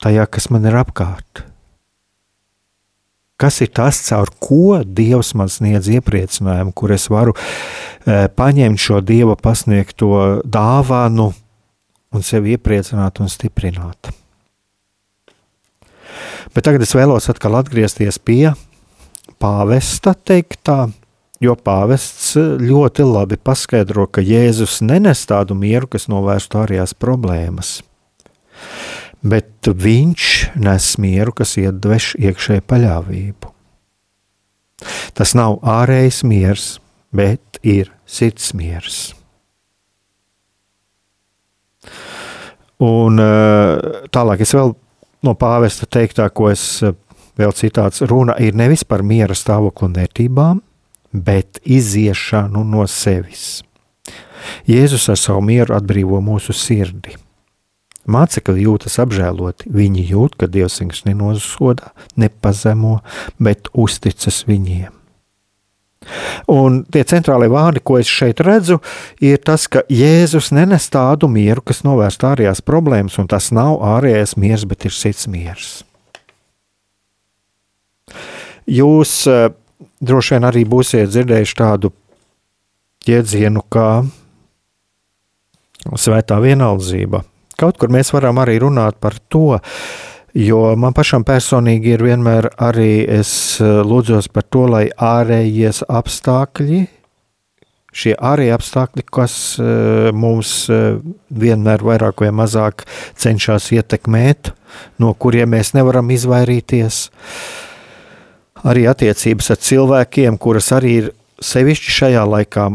tajā, 0.00 0.26
kas 0.26 0.48
man 0.52 0.66
ir 0.68 0.78
apkārt? 0.80 1.44
Kas 3.40 3.62
ir 3.64 3.70
tas, 3.72 3.96
caur 4.04 4.28
ko 4.36 4.80
Dievs 4.84 5.32
man 5.38 5.48
sniedz 5.48 5.88
iepriecinājumu, 5.88 6.74
kur 6.76 6.92
es 6.92 7.06
varu 7.08 7.32
e, 7.32 8.26
paņemt 8.36 8.80
šo 8.80 9.00
Dieva 9.00 9.36
pasniegto 9.40 10.42
dāvānu 10.44 11.30
un 12.12 12.26
sevi 12.26 12.58
iepriecināt 12.58 13.22
un 13.24 13.32
stiprināt? 13.32 14.12
Bet 16.54 16.66
tagad 16.66 16.84
es 16.84 16.94
vēlos 16.96 17.28
atkal 17.30 17.58
atgriezties 17.60 18.18
pie 18.18 18.52
pāvesta 19.40 20.14
teiktā, 20.14 20.90
jo 21.40 21.54
pāvests 21.56 22.34
ļoti 22.60 23.06
labi 23.06 23.38
paskaidro, 23.40 24.06
ka 24.06 24.24
Jēzus 24.24 24.80
nenes 24.84 25.24
tādu 25.28 25.56
mieru, 25.56 25.88
kas 25.88 26.08
novērstu 26.12 26.60
ārējās 26.64 26.96
problēmas. 27.00 27.78
Bet 29.20 29.68
viņš 29.68 30.26
nes 30.60 30.90
mieru, 31.00 31.32
kas 31.36 31.56
iedveš 31.60 32.14
iekšēju 32.20 32.66
paļāvību. 32.68 33.54
Tas 35.16 35.34
nav 35.36 35.58
ārējs 35.60 36.22
miers, 36.24 36.68
bet 37.12 37.60
ir 37.60 37.92
sirds 38.08 38.54
miers. 38.56 39.10
Un 42.80 43.20
eh, 43.20 44.06
tālāk 44.08 44.40
es 44.40 44.54
vēl 44.56 44.72
no 45.26 45.34
pāvesta 45.38 45.86
teiktā, 45.86 46.28
ko 46.32 46.50
es 46.52 46.82
eh, 46.86 46.94
vēl 47.40 47.54
citāts, 47.56 48.04
runa 48.08 48.36
ir 48.42 48.56
nevis 48.58 48.84
par 48.84 49.04
miera 49.06 49.36
stāvokli 49.36 49.88
un 49.88 49.96
vērtībām, 50.00 50.60
bet 51.12 51.60
iziešanu 51.64 52.62
no 52.66 52.86
sevis. 52.90 53.62
Jēzus 54.68 55.08
ar 55.12 55.18
savu 55.20 55.42
mieru 55.44 55.76
atbrīvo 55.76 56.20
mūsu 56.24 56.54
sirdi. 56.56 57.16
Mācekļi 58.10 58.64
jūtas 58.64 58.96
apžēloti. 59.02 59.68
Viņi 59.70 60.06
jūt, 60.08 60.38
ka 60.40 60.48
Dievs 60.50 60.80
viņus 60.80 61.04
nenosoda, 61.06 61.92
nepazemo, 62.18 63.00
bet 63.38 63.68
uzticas 63.76 64.42
viņiem. 64.48 64.99
Un 66.50 66.80
tie 66.88 67.02
centrālie 67.04 67.50
vārdi, 67.52 67.82
ko 67.84 67.98
es 68.00 68.08
šeit 68.08 68.40
redzu, 68.44 68.78
ir 69.20 69.40
tas, 69.44 69.66
ka 69.68 69.82
Jēzus 69.92 70.48
nenes 70.56 70.88
tādu 70.92 71.28
mieru, 71.28 71.62
kas 71.62 71.84
novērst 71.84 72.24
ārējās 72.24 72.64
problēmas, 72.64 73.18
un 73.20 73.28
tas 73.30 73.50
nav 73.54 73.82
ārējais 73.84 74.36
miers, 74.40 74.64
bet 74.68 74.88
ir 74.88 74.96
sirds 74.96 75.28
miers. 75.30 75.70
Jūs 78.70 79.12
uh, 79.28 79.50
droši 80.00 80.36
vien 80.36 80.48
arī 80.48 80.64
būsiet 80.68 81.10
dzirdējuši 81.12 81.58
tādu 81.58 81.92
jēdzienu 83.08 83.64
kā 83.72 83.88
svētā 86.00 86.40
vienaldzība. 86.42 87.22
Kaut 87.60 87.80
kur 87.80 87.92
mēs 87.92 88.12
varam 88.14 88.40
arī 88.40 88.58
runāt 88.62 88.96
par 89.00 89.18
to, 89.32 89.58
Jo 90.34 90.76
man 90.78 90.94
pašam 90.94 91.24
personīgi 91.26 91.96
ir 91.96 92.04
vienmēr 92.06 92.52
arī 92.62 93.02
es 93.18 93.58
eh, 93.58 93.80
lūdzos 93.82 94.30
par 94.30 94.46
to, 94.46 94.66
lai 94.70 94.84
ārējie 94.94 95.72
apstākļi, 95.90 96.84
šie 97.90 98.14
ārējie 98.14 98.52
apstākļi, 98.54 99.04
kas 99.10 99.34
eh, 99.58 100.10
mums 100.14 100.52
eh, 100.70 101.00
vienmēr 101.34 101.82
vairāk 101.82 102.22
vai 102.22 102.30
mazāk 102.30 102.84
cenšas 103.18 103.72
ietekmēt, 103.74 104.52
no 105.02 105.10
kuriem 105.18 105.50
mēs 105.56 105.72
nevaram 105.74 106.12
izvairīties, 106.14 107.00
arī 108.70 108.84
attiecības 108.86 109.50
ar 109.50 109.58
cilvēkiem, 109.66 110.38
kuras 110.38 110.70
arī 110.76 110.92
ir 111.00 111.08
sevišķi 111.42 111.96
šajā 111.96 112.22
laikā 112.28 112.68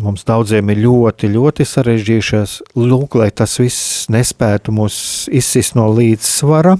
mums 0.00 0.24
daudziem 0.24 0.70
ir 0.72 0.80
ļoti, 0.86 1.28
ļoti 1.34 1.66
sarežģījušās. 1.68 2.54
Lūk, 2.78 3.18
lai 3.20 3.28
tas 3.36 3.58
viss 3.60 4.06
nespētu 4.08 4.72
mūs 4.72 4.96
izsist 5.28 5.76
no 5.76 5.90
līdzsvara 5.92 6.78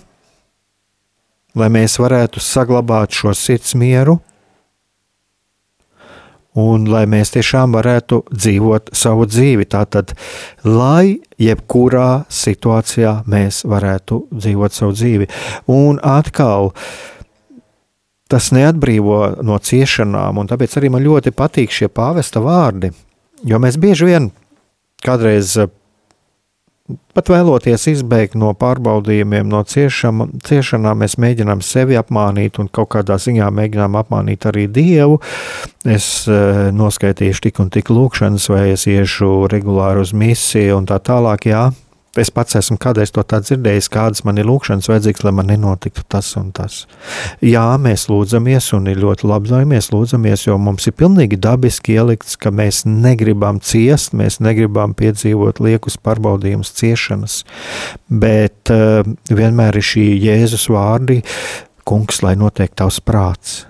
lai 1.58 1.68
mēs 1.72 1.98
varētu 2.00 2.40
saglabāt 2.42 3.14
šo 3.16 3.34
sirds 3.36 3.74
mieru 3.78 4.18
un 6.58 6.84
lai 6.90 7.04
mēs 7.08 7.32
tiešām 7.32 7.72
varētu 7.76 8.22
dzīvot 8.32 8.92
savu 8.96 9.26
dzīvi. 9.28 9.66
Tātad, 9.72 10.12
lai 10.64 11.22
jebkurā 11.40 12.24
situācijā 12.32 13.22
mēs 13.30 13.62
varētu 13.68 14.26
dzīvot 14.32 14.76
savu 14.76 14.96
dzīvi. 14.96 15.28
Un 15.72 16.00
atkal, 16.04 16.72
tas 18.32 18.50
neatbrīvo 18.52 19.44
no 19.44 19.58
ciešanām, 19.60 20.40
un 20.40 20.48
tāpēc 20.50 20.76
arī 20.80 20.92
man 20.92 21.04
ļoti 21.04 21.34
patīk 21.36 21.72
šie 21.72 21.88
pāvesta 21.92 22.44
vārdi, 22.44 22.92
jo 23.48 23.60
mēs 23.60 23.80
bieži 23.80 24.12
vien 24.12 24.30
kādreiz 25.04 25.56
pat 27.16 27.30
vēloties 27.32 27.86
izbēgt 27.92 28.36
no 28.40 28.52
pārbaudījumiem, 28.58 29.48
no 29.48 29.62
ciešam, 29.68 30.24
ciešanām, 30.46 31.02
mēs 31.04 31.18
mēģinām 31.20 31.62
sevi 31.64 31.98
apmānīt 32.00 32.60
un 32.62 32.70
kaut 32.72 32.92
kādā 32.96 33.18
ziņā 33.20 33.50
mēģinām 33.52 33.98
apmānīt 34.00 34.48
arī 34.50 34.66
Dievu. 34.72 35.20
Es 35.84 36.28
uh, 36.30 36.68
noskaitīšu 36.74 37.48
tik 37.48 37.62
un 37.62 37.72
tik 37.74 37.92
lūkšanas, 37.92 38.48
vai 38.52 38.68
es 38.72 38.86
iešu 38.90 39.48
regulāri 39.52 40.04
uz 40.04 40.14
misiju 40.16 40.80
un 40.80 40.88
tā 40.90 41.00
tālāk. 41.02 41.48
Jā, 41.50 41.68
Es 42.12 42.28
pats 42.28 42.58
esmu 42.58 42.74
kādreiz 42.76 43.08
to 43.16 43.22
tā 43.24 43.38
dzirdējis, 43.40 43.86
kādas 43.88 44.20
man 44.28 44.36
ir 44.36 44.44
lūkšanas 44.44 44.90
vajadzīgas, 44.90 45.22
lai 45.24 45.30
man 45.32 45.46
nenotiktu 45.48 46.02
tas 46.12 46.26
un 46.36 46.50
tas. 46.52 46.82
Jā, 47.40 47.64
mēs 47.80 48.04
lūdzamies, 48.12 48.66
un 48.76 48.90
ir 48.92 49.00
ļoti 49.00 49.30
labi, 49.30 49.48
lai 49.48 49.62
mēs 49.70 49.88
lūdzamies, 49.94 50.42
jo 50.44 50.58
mums 50.60 50.84
ir 50.90 50.92
pilnīgi 51.00 51.38
dabiski 51.40 51.96
ielikts, 51.96 52.36
ka 52.36 52.52
mēs 52.52 52.82
negribam 52.84 53.62
ciest, 53.64 54.12
mēs 54.12 54.42
negribam 54.44 54.92
piedzīvot 54.98 55.62
liekus 55.64 55.96
pārbaudījumus, 56.04 56.74
ciešanas. 56.82 57.38
Bet 58.12 58.74
uh, 58.76 59.00
vienmēr 59.32 59.80
ir 59.80 59.88
šī 59.94 60.04
Jēzus 60.26 60.68
vārdi, 60.68 61.22
kungs, 61.88 62.20
lai 62.20 62.34
notiek 62.36 62.76
tavs 62.76 63.00
prāts. 63.00 63.62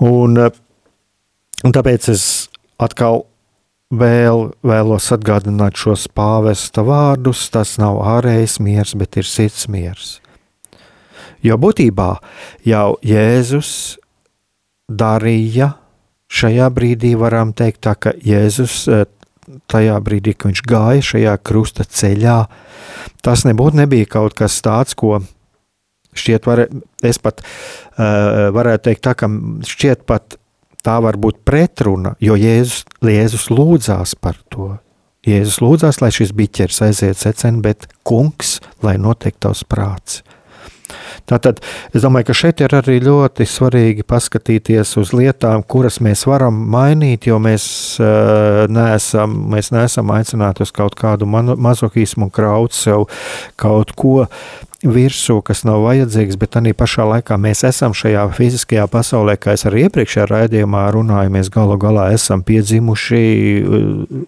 Un, 0.00 0.40
uh, 0.40 0.48
un 1.68 1.76
tāpēc 1.76 2.08
es 2.16 2.26
atkal 2.80 3.26
Vēl 3.92 4.48
vēlos 4.64 5.10
atgādināt 5.12 5.76
šos 5.76 6.06
pāvesta 6.08 6.82
vārdus. 6.86 7.44
Tas 7.52 7.76
nav 7.78 8.00
ārējais 8.00 8.58
miers, 8.64 8.94
bet 8.96 9.18
ir 9.20 9.28
sirds 9.28 9.68
miers. 9.68 10.20
Jo 11.44 11.58
būtībā 11.60 12.08
jau 12.64 12.96
Jēzus 13.04 13.98
darīja 14.88 15.74
šajā 16.32 16.70
brīdī, 16.72 17.12
varam 17.20 17.52
teikt, 17.52 17.82
tā, 17.84 17.92
ka 17.94 18.14
Jēzus 18.24 18.78
eh, 18.88 19.04
tajā 19.70 19.98
brīdī, 20.04 20.32
kad 20.32 20.50
viņš 20.50 20.64
gāja 20.68 21.04
šajā 21.04 21.34
krusta 21.44 21.84
ceļā, 21.84 22.38
tas 23.24 23.44
nebūtu 23.44 23.82
nebija 23.82 24.08
kaut 24.16 24.36
kas 24.38 24.56
tāds, 24.64 24.96
ko 24.96 25.20
šķiet, 26.16 26.48
var, 26.48 26.64
es 27.04 27.18
pat 27.18 27.42
uh, 27.42 28.48
varētu 28.54 28.88
teikt, 28.88 29.02
tā, 29.04 29.14
ka 29.18 29.28
šķiet 29.66 30.04
pat 30.08 30.38
tā 30.84 30.98
var 31.02 31.18
būt 31.20 31.42
pretruna, 31.46 32.14
jo 32.22 32.36
Jēzus, 32.38 32.84
Jēzus 33.04 33.48
lūdzās 33.52 34.14
par 34.20 34.38
to. 34.52 34.74
Jēzus 35.24 35.62
lūdzās, 35.64 36.02
lai 36.04 36.10
šis 36.12 36.34
biķers 36.36 36.82
aiziet 36.84 37.16
secen, 37.20 37.62
bet 37.64 37.88
kungs, 38.04 38.58
lai 38.84 38.98
notiek 39.00 39.36
tavs 39.40 39.64
prāts. 39.64 40.20
Tātad 41.30 41.62
es 41.94 42.04
domāju, 42.04 42.28
ka 42.30 42.36
šeit 42.36 42.62
ir 42.64 42.74
arī 42.76 42.98
ļoti 43.04 43.46
svarīgi 43.48 44.06
paskatīties 44.08 44.96
uz 45.00 45.14
lietām, 45.16 45.64
kuras 45.66 46.00
mēs 46.04 46.26
varam 46.28 46.58
mainīt, 46.74 47.28
jo 47.30 47.40
mēs, 47.42 47.66
uh, 48.02 48.64
neesam, 48.72 49.38
mēs 49.54 49.72
neesam 49.74 50.12
aicināti 50.14 50.64
uz 50.66 50.74
kaut 50.74 50.98
kādu 50.98 51.28
mazohismu 51.28 52.28
un 52.28 52.34
kraut 52.34 52.76
sev 52.76 53.08
kaut 53.60 53.94
ko 53.98 54.24
virsū, 54.84 55.38
kas 55.44 55.62
nav 55.64 55.80
vajadzīgs, 55.86 56.36
bet 56.40 56.58
arī 56.60 56.74
pašā 56.76 57.06
laikā 57.08 57.38
mēs 57.40 57.64
esam 57.64 57.94
šajā 57.96 58.26
fiziskajā 58.36 58.84
pasaulē, 58.92 59.38
kā 59.40 59.54
es 59.56 59.64
arī 59.68 59.86
iepriekšējā 59.86 60.26
raidījumā 60.28 60.84
runāju, 60.92 61.32
mēs 61.32 61.48
galu 61.52 61.78
galā 61.80 62.10
esam 62.16 62.44
piedzimuši 62.44 63.24
uh, 63.64 64.24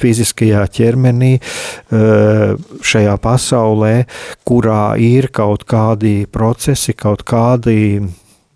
fiziskajā 0.00 0.64
ķermenī, 0.74 1.32
uh, 1.38 2.54
šajā 2.84 3.16
pasaulē, 3.22 3.94
kurā 4.46 4.94
ir 5.00 5.30
kaut 5.34 5.66
kādi 5.70 6.24
procesi, 6.30 6.96
kaut 6.98 7.26
kādi 7.28 8.02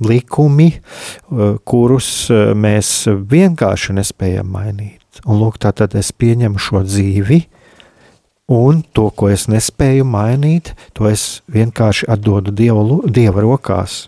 likumi, 0.04 0.70
uh, 0.78 1.58
kurus 1.64 2.10
mēs 2.54 3.06
vienkārši 3.08 3.98
nespējam 4.00 4.50
mainīt. 4.54 5.22
Un 5.26 5.40
lūk, 5.42 5.58
tā 5.58 5.74
tad 5.74 5.96
es 5.98 6.12
pieņemu 6.14 6.60
šo 6.62 6.84
dzīvi, 6.86 7.42
Un 8.48 8.80
to, 8.96 9.10
ko 9.12 9.28
es 9.28 9.44
nespēju 9.52 10.06
mainīt, 10.08 10.70
to 10.96 11.04
es 11.10 11.42
vienkārši 11.52 12.06
atdodu 12.08 12.54
Dievu, 12.56 13.02
Dieva 13.04 13.42
rokās. 13.44 14.06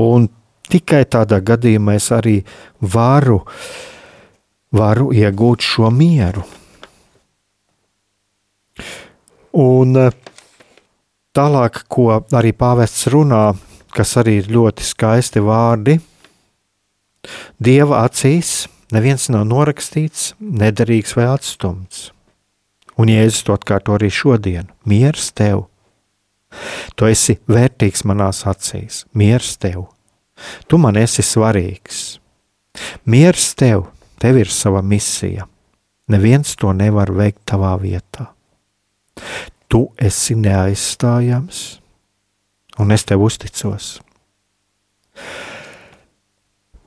Un 0.00 0.30
tikai 0.72 1.02
tādā 1.04 1.42
gadījumā 1.44 1.98
es 1.98 2.08
arī 2.16 2.38
varu, 2.80 3.42
varu 4.74 5.12
iegūt 5.14 5.64
šo 5.64 5.90
mieru. 5.94 6.44
Un 9.54 10.00
eh, 10.00 10.16
tālāk, 11.36 11.84
ko 11.88 12.10
arī 12.34 12.50
pāvests 12.58 13.06
runā, 13.14 13.44
kas 13.94 14.16
arī 14.18 14.40
ir 14.42 14.50
ļoti 14.50 14.86
skaisti 14.86 15.42
vārdi, 15.44 16.00
Dieva 17.58 18.02
acīs 18.04 18.66
neviens 18.92 19.28
nav 19.32 19.46
norakstīts, 19.48 20.34
nederīgs 20.40 21.14
vai 21.16 21.28
atstumts. 21.32 22.10
Un 23.00 23.10
Jēzus 23.10 23.46
to 23.46 23.56
atkārto 23.56 23.96
arī 23.96 24.10
šodien. 24.12 24.68
Mieres 24.86 25.32
tev! 25.34 25.66
Tu 26.94 27.08
esi 27.10 27.38
vērtīgs 27.50 28.04
manās 28.06 28.44
acīs, 28.46 29.02
mieres 29.16 29.56
tev! 29.58 29.88
Tu 30.68 30.78
man 30.78 30.98
esi 31.00 31.24
svarīgs! 31.26 32.20
Mieres 33.06 33.52
tev! 33.58 33.88
Tev 34.24 34.38
ir 34.40 34.48
sava 34.48 34.80
misija! 34.80 35.44
Neviens 36.08 36.54
to 36.56 36.70
nevar 36.72 37.10
veikt 37.12 37.42
tavā 37.44 37.74
vietā. 37.76 38.30
Tu 39.68 39.82
esi 40.00 40.32
neaizstājams, 40.40 41.58
un 42.80 42.94
es 42.96 43.04
tev 43.04 43.26
uzticos. 43.26 43.90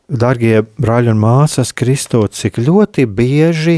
Darbie 0.10 0.64
brāļi 0.82 1.14
un 1.14 1.22
māsas, 1.22 1.76
Kristo, 1.78 2.24
cik 2.26 2.58
ļoti 2.58 3.06
bieži 3.06 3.78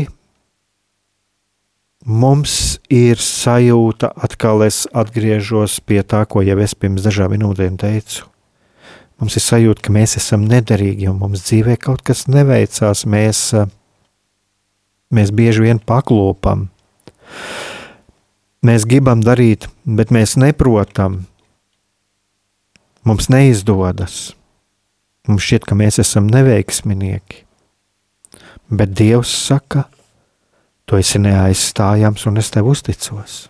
mums 2.07 2.79
ir 2.87 3.19
sajūta, 3.19 4.15
atkal 4.15 4.63
es 4.71 4.85
atgriežos 4.95 5.81
pie 5.83 5.99
tā, 6.07 6.23
ko 6.23 6.47
jau 6.47 6.61
es 6.63 6.79
pirms 6.79 7.03
dažām 7.03 7.35
minūtēm 7.35 7.75
teicu. 7.75 8.29
Mums 9.19 9.35
ir 9.35 9.43
sajūta, 9.43 9.83
ka 9.83 9.91
mēs 9.91 10.15
esam 10.15 10.45
nederīgi 10.47 11.09
un 11.11 11.17
mums 11.19 11.43
dzīvē 11.43 11.75
kaut 11.83 12.05
kas 12.07 12.23
neveicās. 12.31 13.03
Mēs, 13.03 13.41
mēs 15.11 15.33
bieži 15.35 15.65
vien 15.65 15.81
paklopam. 15.83 16.69
Mēs 18.63 18.87
gribam 18.87 19.19
darīt, 19.23 19.67
bet 19.83 20.13
mēs 20.15 20.37
neprotam. 20.39 21.25
Mums 23.07 23.27
neizdodas. 23.31 24.31
Mums 25.27 25.43
šķiet, 25.45 25.67
ka 25.67 25.75
mēs 25.75 25.99
esam 26.01 26.31
neveiksminieki. 26.31 27.43
Bet 28.69 28.95
Dievs 28.95 29.31
saka, 29.49 29.87
tu 30.87 30.99
esi 30.99 31.19
neaizstājams 31.21 32.27
un 32.29 32.39
es 32.39 32.51
tev 32.53 32.71
uzticos. 32.71 33.47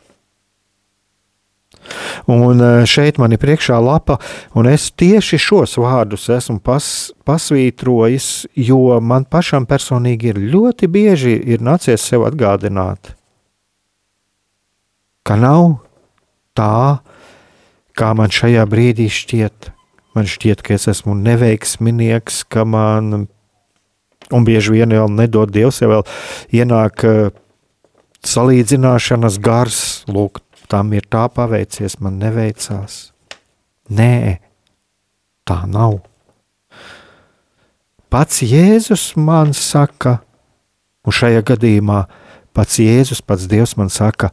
Un 2.29 2.61
e, 2.61 2.69
šeit 2.89 3.19
man 3.21 3.33
ir 3.33 3.41
priekšā 3.41 3.79
lapa, 3.83 4.19
un 4.57 4.69
es 4.69 4.89
tieši 4.91 5.39
šos 5.41 5.77
vārdus 5.81 6.27
esmu 6.33 6.59
pas, 6.63 6.85
pasvītrojis, 7.27 8.49
jo 8.69 8.99
man 9.01 9.25
pašam 9.29 9.67
personīgi 9.69 10.33
ir 10.33 10.41
ļoti 10.53 10.89
bieži 10.91 11.35
ir 11.53 11.65
nācies 11.65 12.03
sev 12.05 12.27
atgādināt, 12.27 13.13
ka 15.25 15.37
nav 15.39 15.79
tā, 16.57 16.99
kā 17.99 18.13
man 18.17 18.31
šajā 18.33 18.63
brīdī 18.69 19.09
šķiet. 19.11 19.73
Man 20.17 20.25
šķiet, 20.29 20.63
ka 20.65 20.73
es 20.75 20.87
esmu 20.89 21.13
neveiksminieks, 21.19 22.41
ka 22.49 22.65
man, 22.65 23.27
un 24.33 24.47
bieži 24.47 24.73
vien 24.73 24.95
jau 24.95 25.05
nedod 25.11 25.51
Dievs, 25.53 25.83
ja 25.83 25.89
vēl 25.91 26.01
ienāk 26.57 27.05
uh, 27.05 27.29
salīdzināšanas 28.25 29.39
gars, 29.43 29.79
lūk, 30.11 30.41
tam 30.69 30.93
ir 30.93 31.07
tā 31.09 31.25
paveicies, 31.33 31.97
man 32.03 32.19
neveicās. 32.21 33.09
Nē, 33.89 34.37
tā 35.49 35.63
nav. 35.69 35.99
Pats 38.09 38.43
Jēzus 38.45 39.11
man 39.17 39.53
saka, 39.57 40.19
un 41.05 41.13
šajā 41.13 41.41
gadījumā 41.51 42.03
pats 42.53 42.79
Jēzus, 42.81 43.21
pats 43.25 43.49
Dievs 43.49 43.75
man 43.77 43.91
saka, 43.93 44.31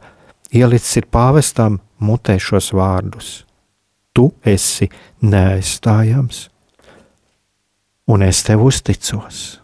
ielicis 0.53 1.01
ir 1.01 1.09
pāvestam 1.13 1.81
mutē 2.01 2.37
šos 2.41 2.71
vārdus 2.73 3.35
tu 4.17 4.31
esi 4.41 4.87
neaizstājams, 5.21 6.47
un 8.09 8.25
es 8.25 8.41
tev 8.47 8.63
uzticos. 8.65 9.59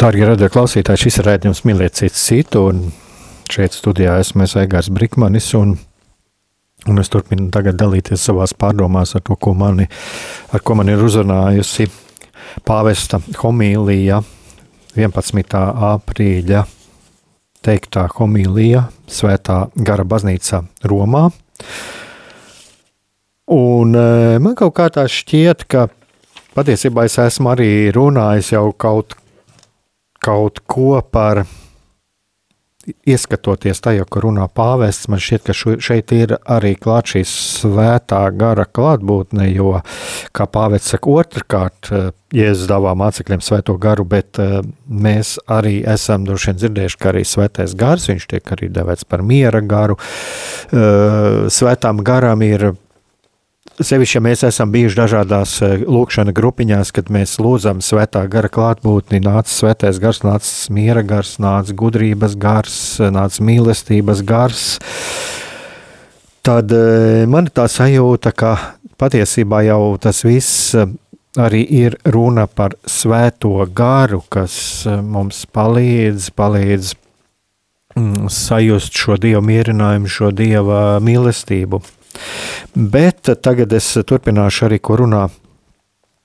Darbie 0.00 0.24
radio 0.24 0.46
klausītāji, 0.48 0.96
šis 1.02 1.18
ir 1.20 1.26
rādījums 1.28 1.58
mīlēt 1.68 1.98
citu 1.98 2.16
citu, 2.16 2.60
šeit 3.52 3.74
studijā 3.76 4.14
esmu 4.22 4.46
es 4.46 4.54
Aigārs 4.56 4.88
Brikmanis, 4.96 5.50
un, 5.58 5.74
un 6.88 7.02
es 7.02 7.12
turpinu 7.12 7.50
tagad 7.52 7.76
dalīties 7.76 8.24
savās 8.24 8.54
pārdomās 8.56 9.12
ar 9.18 9.26
to, 9.28 9.36
ko 9.36 9.52
mani, 9.52 9.90
ar 10.56 10.64
ko 10.64 10.78
man 10.80 10.88
ir 10.88 11.04
uzrunājusi 11.04 11.90
pāvesta 12.64 13.20
homīlija 13.42 14.22
11. 14.96 15.60
aprīļa 15.92 16.64
teiktā 17.60 18.08
homīlija 18.16 18.86
Svētā 19.04 19.66
gara 19.76 20.08
baznīcā 20.08 20.64
Romā. 20.88 21.26
Un 23.52 23.92
e, 24.00 24.10
man 24.40 24.56
kaut 24.56 24.78
kā 24.80 24.88
tā 24.96 25.04
šķiet, 25.04 25.68
ka 25.68 25.90
patiesībā 26.56 27.04
es 27.04 27.20
esmu 27.20 27.52
arī 27.52 27.90
runājis 27.92 28.54
jau 28.56 28.70
kaut, 28.72 29.20
kaut 30.24 30.62
ko 30.68 31.00
par 31.02 31.44
ieskatoties 33.06 33.82
tajā, 33.84 34.04
ko 34.08 34.22
runā 34.24 34.46
pāvests, 34.56 35.08
man 35.12 35.20
šķiet, 35.20 35.44
ka 35.46 35.76
šeit 35.84 36.12
ir 36.16 36.34
arī 36.50 36.72
klāt 36.80 37.12
šī 37.12 37.22
svētā 37.28 38.22
gara 38.36 38.64
klātbūtne, 38.66 39.50
jo, 39.52 39.74
kā 40.36 40.46
pāvests 40.50 40.94
saka, 40.94 41.12
otrkārt, 41.22 41.90
e, 41.92 42.02
Jēzus 42.34 42.70
dāvā 42.70 42.94
mācekļiem 42.98 43.42
svēto 43.42 43.74
garu, 43.82 44.04
bet 44.06 44.38
uh, 44.38 44.60
mēs 44.86 45.32
arī 45.50 45.80
esam 45.82 46.22
droši 46.28 46.52
vien 46.52 46.60
dzirdējuši, 46.60 46.98
ka 47.02 47.08
arī 47.10 47.24
svētais 47.26 47.74
gars, 47.74 48.06
viņš 48.06 48.26
tiek 48.30 48.52
arī 48.54 48.68
devēts 48.70 49.08
par 49.10 49.24
miera 49.26 49.58
garu. 49.58 49.96
Uh, 50.70 51.50
svētām 51.50 52.04
garam 52.06 52.46
ir 52.46 52.68
Sevišķi, 53.80 54.16
ja 54.16 54.22
mēs 54.24 54.42
esam 54.44 54.72
bijuši 54.72 54.96
dažādās 54.98 55.52
lūkšanas 55.84 56.36
grupiņās, 56.36 56.92
kad 56.96 57.10
mēs 57.12 57.36
lūdzam 57.40 57.82
svētā 57.84 58.22
gara 58.32 58.48
klātbūtni, 58.52 59.20
nāca 59.24 59.52
svētais 59.52 60.00
gars, 60.00 60.22
nāca 60.24 60.72
miera 60.72 61.04
gars, 61.04 61.34
nāca 61.40 61.76
gudrības 61.76 62.36
gars, 62.40 62.78
nāca 63.12 63.44
mīlestības 63.44 64.24
gars. 64.28 64.64
Tad 66.44 66.72
man 67.28 67.48
ir 67.48 67.54
tā 67.56 67.68
sajūta, 67.68 68.32
ka 68.32 68.56
patiesībā 69.00 69.62
jau 69.68 69.96
tas 70.00 70.24
viss 70.24 70.74
arī 71.38 71.62
ir 71.70 71.96
runa 72.04 72.46
par 72.46 72.74
svēto 72.86 73.54
garu, 73.74 74.22
kas 74.28 74.86
eh, 74.86 74.98
mums 75.02 75.44
palīdz, 75.46 76.30
palīdz 76.34 76.94
mm, 77.96 78.28
sajust 78.32 78.98
šo 78.98 79.18
dievu 79.20 79.42
mierinājumu, 79.46 80.10
šo 80.10 80.32
dieva 80.34 80.98
mīlestību. 81.04 81.82
Bet 82.74 83.30
tagad 83.42 83.72
es 83.76 83.92
turpināšu 84.06 84.68
arī, 84.68 84.80
ko 84.82 84.98
runā 85.02 85.28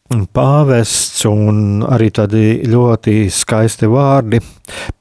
pāvests 0.06 1.24
un 1.26 1.82
arī 1.82 2.12
tādi 2.14 2.62
ļoti 2.70 3.26
skaisti 3.34 3.90
vārdi. 3.90 4.40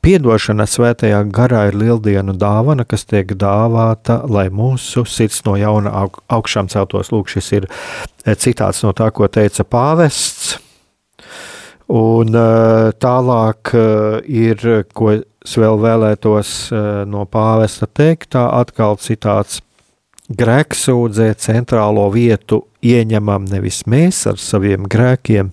Piedošana 0.01 0.64
svētajā 0.68 1.20
garā 1.28 1.66
ir 1.68 1.76
lieldienu 1.76 2.32
dāvana, 2.41 2.87
kas 2.89 3.05
tiek 3.05 3.35
dāvāta, 3.37 4.22
lai 4.28 4.49
mūsu 4.49 5.05
sirds 5.05 5.43
no 5.45 5.59
jauna 5.61 5.93
aug, 6.05 6.22
augšām 6.32 6.70
celtos. 6.72 7.12
Lūk, 7.12 7.28
šis 7.28 7.53
ir 7.53 7.68
e, 7.68 8.32
citāts 8.32 8.80
no 8.85 8.95
tā, 8.97 9.11
ko 9.12 9.28
teica 9.28 9.64
pāvests. 9.68 10.57
Un 11.93 12.32
e, 12.32 12.49
tālāk 12.97 13.74
e, 13.76 13.87
ir, 14.24 14.66
ko 14.97 15.12
es 15.18 15.59
vēl 15.61 15.76
vēlētos 15.85 16.57
no 17.05 17.28
pāvesta 17.28 17.85
teikt, 17.85 18.30
tā 18.32 18.49
atkal 18.57 18.97
citāts 18.97 19.61
grēksūdzē 20.33 21.29
centrālo 21.41 22.07
vietu 22.14 22.64
ieņemam 22.85 23.47
nevis 23.51 23.85
mēs 23.91 24.25
ar 24.31 24.41
saviem 24.41 24.89
grēkiem, 24.91 25.53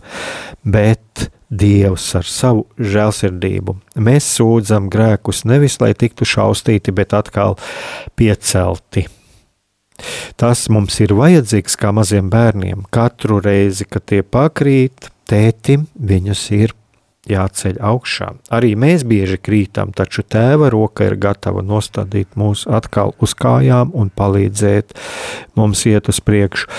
bet 0.64 1.30
Dievs 1.52 2.06
ar 2.16 2.24
savu 2.24 2.64
žēlsirdību. 2.80 3.76
Mēs 4.00 4.30
sūdzam 4.38 4.88
grēkus 4.92 5.44
nevis 5.44 5.82
lai 5.84 5.92
tiktu 5.92 6.24
šaustīti, 6.24 6.94
bet 6.96 7.12
atkal 7.12 7.58
piecelti. 8.16 9.04
Tas 10.40 10.64
mums 10.72 10.96
ir 11.04 11.12
vajadzīgs 11.20 11.76
kā 11.78 11.92
maziem 11.94 12.32
bērniem. 12.32 12.86
Katru 12.90 13.42
reizi, 13.44 13.84
kad 13.84 14.08
tie 14.08 14.24
pakrīt, 14.24 15.12
tētim 15.30 15.90
viņus 16.00 16.46
ir 16.56 16.74
jāceļ 17.30 17.78
augšā. 17.86 18.32
Arī 18.54 18.72
mēs 18.80 19.04
bieži 19.06 19.38
krītam, 19.38 19.92
taču 19.94 20.24
tēva 20.26 20.72
roka 20.74 21.06
ir 21.06 21.20
gatava 21.22 21.62
nostādīt 21.62 22.34
mūs 22.40 22.66
atkal 22.66 23.14
uz 23.22 23.36
kājām 23.38 23.92
un 23.94 24.10
palīdzēt 24.10 24.96
mums 25.60 25.86
iet 25.86 26.10
uz 26.10 26.22
priekšu. 26.26 26.70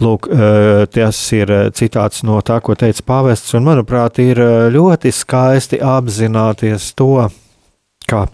Lūk, 0.00 0.30
eh, 0.32 0.86
tas 0.88 1.20
ir 1.36 1.52
eh, 1.52 1.68
citāts 1.76 2.24
no 2.24 2.40
tā, 2.40 2.60
ko 2.64 2.74
teica 2.80 3.04
pāvests, 3.04 3.52
un 3.58 3.68
manuprāt, 3.68 4.22
ir 4.24 4.40
eh, 4.40 4.68
ļoti 4.72 5.12
skaisti 5.12 5.82
apzināties 5.84 6.94
to, 6.96 7.28
ka 8.08 8.24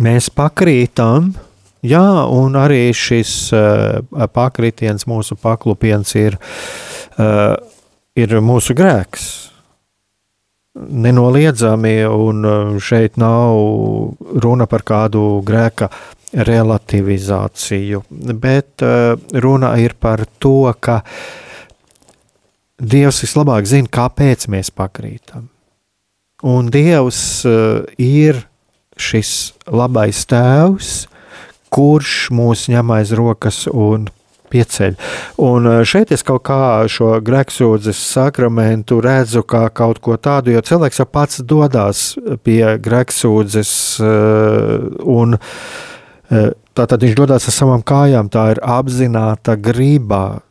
mēs 0.00 0.30
pakrītam, 0.32 1.34
jā, 1.84 2.06
un 2.32 2.56
arī 2.56 2.88
šis 2.96 3.52
pakritiens, 4.32 5.04
mūsu 5.08 5.36
paklupiens 5.40 6.10
ir, 6.18 6.36
ir 8.16 8.34
mūsu 8.44 8.74
grēks 8.76 9.28
nenoliedzami, 10.76 11.96
un 12.04 12.44
uh, 12.44 12.76
šeit 12.82 13.16
nav 13.20 13.56
runa 14.42 14.66
par 14.68 14.84
kādu 14.86 15.40
grēka 15.46 15.88
relativizāciju, 16.46 18.02
bet 18.36 18.84
uh, 18.84 19.16
runa 19.32 19.74
ir 19.80 19.96
par 19.98 20.26
to, 20.38 20.68
ka 20.80 21.02
Dievs 22.76 23.22
vislabāk 23.24 23.64
zina, 23.64 23.88
kāpēc 23.88 24.50
mēs 24.52 24.68
pakrītam. 24.68 25.46
Un 26.44 26.68
Dievs 26.68 27.20
uh, 27.48 27.86
ir 27.96 28.42
šis 29.00 29.54
labais 29.72 30.26
tēvs, 30.28 30.90
kurš 31.72 32.28
mūs 32.36 32.66
ņem 32.72 32.92
aiz 32.98 33.14
rokas 33.16 33.64
un 33.72 34.10
pieceļ. 34.50 34.96
Un 35.46 35.70
eh, 35.70 35.80
šeit 35.88 36.12
es 36.14 36.24
kaut 36.26 36.44
kā 36.48 36.86
šo 36.90 37.16
grēksūdzes 37.26 38.00
sakramentu 38.12 39.00
redzu 39.04 39.44
kā 39.48 39.66
kaut 39.74 40.00
ko 40.04 40.18
tādu, 40.20 40.54
jo 40.54 40.64
cilvēks 40.64 41.02
jau 41.02 41.08
pats 41.10 41.42
dodas 41.42 42.06
pie 42.46 42.76
grēksūdzes 42.82 43.72
eh, 44.00 44.88
un 45.02 45.38
eh, 45.38 46.50
tātad 46.76 47.04
viņš 47.04 47.16
dodas 47.18 47.48
ar 47.48 47.56
savām 47.56 47.84
kājām, 47.86 48.30
tā 48.32 48.50
ir 48.54 48.62
apzināta 48.62 49.56
grība 49.60 50.45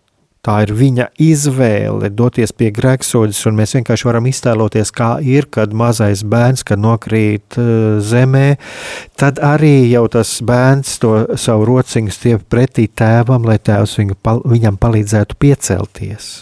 Tā 0.46 0.60
ir 0.62 0.76
viņa 0.78 1.08
izvēle 1.26 2.12
doties 2.14 2.52
pie 2.54 2.70
grēksodas, 2.74 3.40
un 3.50 3.58
mēs 3.58 3.74
vienkārši 3.80 4.06
varam 4.06 4.28
iztēloties, 4.30 4.92
kā 4.94 5.16
ir, 5.26 5.48
kad 5.50 5.74
mazais 5.74 6.22
bērns, 6.22 6.62
kad 6.68 6.82
nokrīt 6.82 7.58
uh, 7.58 7.98
zemē, 7.98 8.60
tad 9.18 9.42
arī 9.42 9.88
jau 9.90 10.06
tas 10.14 10.38
bērns 10.46 11.00
to 11.02 11.16
savu 11.42 11.66
rociņu 11.72 12.14
stiep 12.14 12.44
pretī 12.52 12.86
tēvam, 12.86 13.48
lai 13.50 13.58
tēvs 13.58 13.98
viņu, 14.02 14.20
viņam 14.46 14.78
palīdzētu 14.82 15.40
piecelties. 15.42 16.36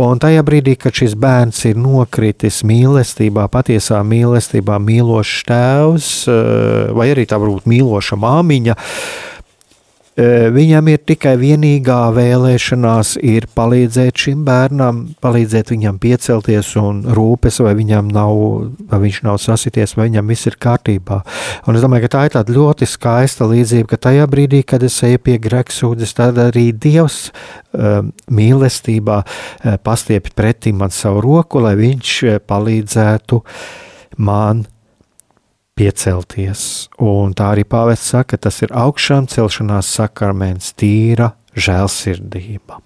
Un 0.00 0.18
tajā 0.18 0.40
brīdī, 0.42 0.72
kad 0.80 0.96
šis 0.96 1.14
bērns 1.20 1.60
ir 1.68 1.78
nokritis 1.78 2.62
mīlestībā, 2.66 3.44
patiesā 3.52 4.00
mīlestībā, 4.02 4.80
mīlošs 4.82 5.46
tēvs, 5.52 6.10
uh, 6.26 6.90
vai 6.98 7.12
arī 7.14 7.28
tā 7.30 7.38
varbūt 7.38 7.70
mīloša 7.70 8.18
māmiņa, 8.18 8.74
uh, 8.74 9.30
Viņam 10.14 10.88
ir 10.92 11.00
tikai 11.02 11.32
vienīgā 11.40 11.98
vēlēšanās 12.14 13.16
ir 13.26 13.48
palīdzēt 13.50 14.20
šim 14.24 14.44
bērnam, 14.46 15.00
palīdzēt 15.24 15.72
viņam 15.72 15.96
piecelties 15.98 16.68
un 16.78 17.00
rūpes, 17.16 17.58
vai 17.64 17.72
viņam 17.74 18.12
nav, 18.14 18.34
vai 18.92 19.00
viņš 19.02 19.18
nav 19.26 19.40
sasities, 19.42 19.96
vai 19.98 20.06
viņam 20.06 20.30
viss 20.30 20.46
ir 20.46 20.54
kārtībā. 20.62 21.18
Un 21.66 21.74
es 21.74 21.82
domāju, 21.82 22.06
ka 22.06 22.12
tā 22.14 22.22
ir 22.28 22.34
tāda 22.36 22.54
ļoti 22.54 22.86
skaista 22.86 23.48
līdzība, 23.50 23.88
ka 23.90 23.98
tajā 24.06 24.28
brīdī, 24.30 24.62
kad 24.62 24.86
es 24.86 25.00
eju 25.02 25.18
pie 25.18 25.34
greksūdzes, 25.42 26.14
tad 26.14 26.38
arī 26.44 26.68
Dievs 26.70 27.32
uh, 27.32 28.06
mīlestībā 28.30 29.18
uh, 29.24 29.74
pastiepj 29.82 30.30
pretī 30.38 30.70
man 30.78 30.94
savu 30.94 31.24
roku, 31.26 31.64
lai 31.64 31.74
viņš 31.80 32.14
palīdzētu 32.46 33.42
man 34.22 34.62
piecelties. 35.78 36.88
Un 37.02 37.34
tā 37.36 37.50
arī 37.54 37.66
pāvests 37.66 38.14
saka, 38.14 38.38
tas 38.38 38.62
ir 38.64 38.74
augšām 38.74 39.28
celšanās 39.30 39.90
sakraments, 39.98 40.72
tīra 40.78 41.32
žēlsirdība. 41.54 42.80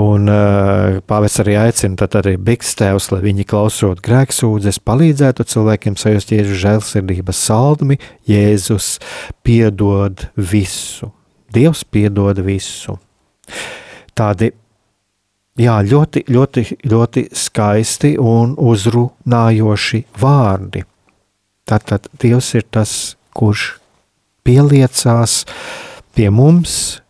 Un 0.00 0.30
uh, 0.30 1.00
pāvests 1.02 1.42
arī 1.42 1.56
aicina, 1.58 2.06
arī 2.20 2.36
Bikstēvs, 2.38 3.08
lai 3.10 3.24
viņi 3.24 3.46
klausot 3.50 3.98
grēksūdzes, 4.06 4.78
palīdzētu 4.86 5.46
cilvēkiem 5.50 5.96
sajust 5.98 6.30
Jēzus 6.30 6.60
žēlsirdības 6.62 7.40
saldmi, 7.48 7.98
Jēzus 8.30 8.92
piedod 9.42 10.28
visu. 10.38 11.10
Dievs 11.50 11.82
piedod 11.82 12.38
visu. 12.46 12.94
Tādi 14.14 14.52
Jā, 15.58 15.80
ļoti, 15.82 16.24
ļoti, 16.30 16.64
ļoti 16.86 17.24
skaisti 17.36 18.14
un 18.22 18.54
uzrunājoši 18.54 20.04
vārdi. 20.20 20.84
Tātad 21.68 22.06
Dievs 22.22 22.52
ir 22.54 22.64
tas, 22.70 23.16
kurš 23.34 23.80
pieliecās 24.46 25.42
pie 26.14 26.30
mums. 26.30 27.00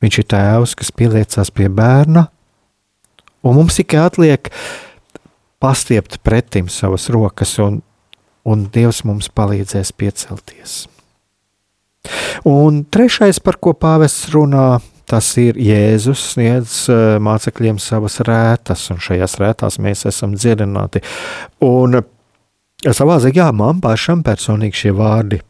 Viņš 0.00 0.20
ir 0.20 0.30
tēvs, 0.32 0.74
kas 0.76 0.90
pieliecās 0.92 1.52
pie 1.54 1.68
bērna, 1.68 2.26
Un 3.44 3.58
mums 3.58 3.76
tikai 3.76 4.06
atliek 4.06 4.48
pastiept 5.60 6.16
pretim 6.24 6.70
savas 6.72 7.10
rokas, 7.12 7.58
un, 7.60 7.82
un 8.48 8.64
Dievs 8.72 9.02
mums 9.04 9.28
palīdzēs 9.28 9.92
piecelties. 10.00 10.86
Un 12.48 12.82
trešais, 12.88 13.40
par 13.44 13.60
ko 13.60 13.74
pāvests 13.76 14.30
runā, 14.32 14.80
tas 15.10 15.30
ir 15.40 15.58
Jēzus 15.60 16.22
sniedz 16.34 16.76
eh, 16.92 17.16
mācekļiem 17.22 17.80
savas 17.82 18.20
rētas, 18.26 18.88
un 18.94 19.02
šajās 19.04 19.38
rētās 19.42 19.80
mēs 19.82 20.06
esam 20.10 20.36
dziedināti. 20.38 21.04
Un 21.64 22.00
savā 22.84 23.18
ziņā 23.24 23.50
man 23.56 23.82
pašam 23.84 24.24
personīgi 24.26 24.84
šie 24.84 24.94
vārdi 24.96 25.40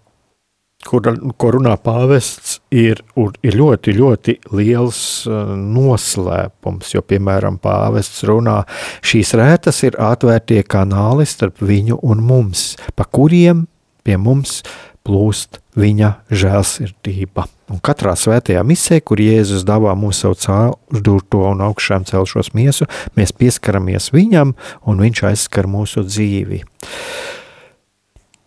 kur, 0.89 1.07
ko 1.41 1.51
runā 1.57 1.75
pāvests, 1.81 2.59
ir, 2.75 3.01
ir 3.45 3.59
ļoti, 3.59 3.95
ļoti 3.99 4.37
liels 4.55 5.01
uh, 5.29 5.53
noslēpums. 5.59 6.95
Jo, 6.95 7.05
piemēram, 7.09 7.59
pāvests 7.63 8.25
runā, 8.29 8.61
šīs 9.05 9.35
rētas 9.41 9.83
ir 9.89 9.99
atvērtie 10.03 10.63
kanāli 10.69 11.27
starp 11.29 11.63
viņu 11.65 12.01
un 12.05 12.25
mums, 12.25 12.75
pa 12.97 13.09
kuriem 13.09 13.67
pie 14.05 14.19
mums 14.21 14.61
plūst 15.05 15.61
viņa 15.79 16.11
žēlsirdība. 16.33 17.47
Un 17.73 17.81
katrā 17.85 18.15
svētajā 18.17 18.63
misē, 18.67 19.01
kur 19.01 19.21
Jēzus 19.21 19.65
dāvā 19.69 19.95
mums 19.97 20.21
savu 20.25 20.37
caurdurto 20.41 21.43
un 21.49 21.63
augšām 21.65 22.07
celšos 22.09 22.53
miesu, 22.57 22.89
mēs 23.17 23.33
pieskaramies 23.37 24.11
viņam, 24.15 24.55
un 24.89 25.05
viņš 25.05 25.25
aizskar 25.31 25.69
mūsu 25.71 26.05
dzīvi. 26.09 26.63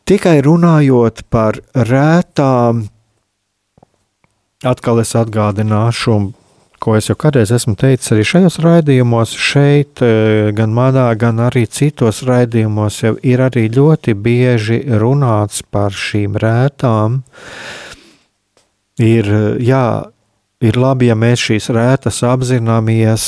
Tikai 0.08 0.38
runājot 0.46 1.26
par 1.34 1.60
rētām, 1.76 2.86
atkal 4.64 5.02
es 5.04 5.12
atgādināšu, 5.20 6.20
ko 6.80 6.96
es 6.98 7.10
jau 7.10 7.16
kādreiz 7.20 7.52
esmu 7.54 7.76
teicis 7.80 8.14
arī 8.14 8.24
šajos 8.28 8.60
raidījumos, 8.64 9.34
šeit, 9.34 10.02
e, 10.06 10.52
gan 10.58 10.74
manā, 10.76 11.08
gan 11.20 11.42
arī 11.48 11.66
citos 11.70 12.24
raidījumos, 12.28 13.02
jau 13.04 13.16
ir 13.26 13.44
arī 13.48 13.68
ļoti 13.74 14.14
bieži 14.14 14.82
runāts 15.02 15.64
par 15.72 15.96
šīm 15.96 16.38
rētām. 16.42 17.22
Ir, 19.02 19.30
jā, 19.62 19.86
ir 20.62 20.80
labi, 20.82 21.12
ja 21.12 21.18
mēs 21.18 21.44
šīs 21.50 21.70
rētas 21.74 22.24
apzināmies, 22.26 23.28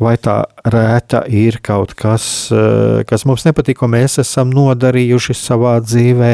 vai 0.00 0.16
tā 0.18 0.40
rēta 0.66 1.22
ir 1.28 1.60
kaut 1.62 1.92
kas, 1.96 2.50
eh, 2.52 3.04
kas 3.08 3.24
mums 3.28 3.44
nepatīk, 3.46 3.78
ko 3.80 3.88
mēs 3.88 4.18
esam 4.20 4.52
nodarījuši 4.52 5.36
savā 5.38 5.78
dzīvē, 5.84 6.32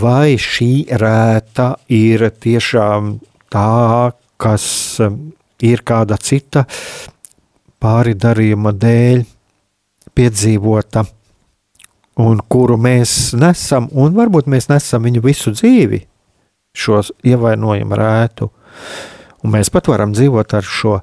vai 0.00 0.36
šī 0.40 0.86
rēta 1.00 1.74
ir 1.92 2.30
tiešām 2.30 3.18
tā, 3.50 4.12
kas 4.40 4.64
eh, 5.04 5.16
ir 5.70 5.84
kāda 5.86 6.18
cita 6.20 6.64
pāri 7.80 8.16
darījuma 8.18 8.72
dēļ 8.76 9.24
piedzīvota, 10.16 11.04
un 12.20 12.40
kuru 12.50 12.76
mēs 12.80 13.32
nesam, 13.38 13.88
un 13.92 14.16
varbūt 14.16 14.50
mēs 14.50 14.68
nesam 14.72 15.06
viņu 15.06 15.22
visu 15.24 15.52
dzīvi, 15.54 16.02
šo 16.76 17.00
ievainojumu 17.26 17.96
rētu, 17.98 18.50
un 19.44 19.54
mēs 19.54 19.70
pat 19.72 19.88
varam 19.88 20.12
dzīvot 20.16 20.58
ar 20.58 20.66
šo 20.66 20.98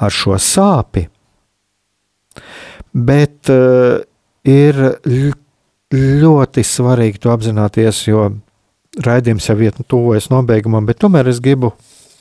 ar 0.00 0.14
šo 0.14 0.38
sāpi. 0.40 1.04
Bet 2.90 3.50
uh, 3.52 4.00
ir 4.48 4.78
ļoti 5.94 6.64
svarīgi 6.64 7.20
to 7.22 7.32
apzināties, 7.34 8.04
jo 8.08 8.30
raidījums 9.04 9.48
jau 9.50 9.58
iet 9.62 9.80
tuvojas 9.90 10.30
nobeigumam, 10.32 10.86
bet 10.88 11.00
tomēr 11.02 11.28
es 11.30 11.42
gribu 11.42 11.74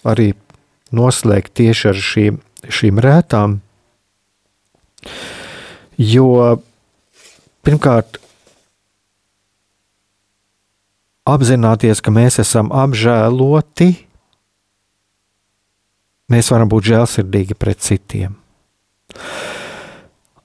arī 0.07 0.33
noslēgt 0.95 1.53
tieši 1.59 1.89
ar 1.91 2.01
šīm, 2.09 2.39
šīm 2.67 3.01
rētām. 3.03 3.59
Jo 5.99 6.59
pirmkārt, 7.65 8.19
apzināties, 11.29 12.01
ka 12.01 12.13
mēs 12.15 12.39
esam 12.41 12.71
apžēloti 12.75 13.91
Mēs 16.29 16.51
varam 16.53 16.69
būt 16.69 16.91
žēlsirdīgi 16.91 17.57
pret 17.57 17.81
citiem. 17.81 18.35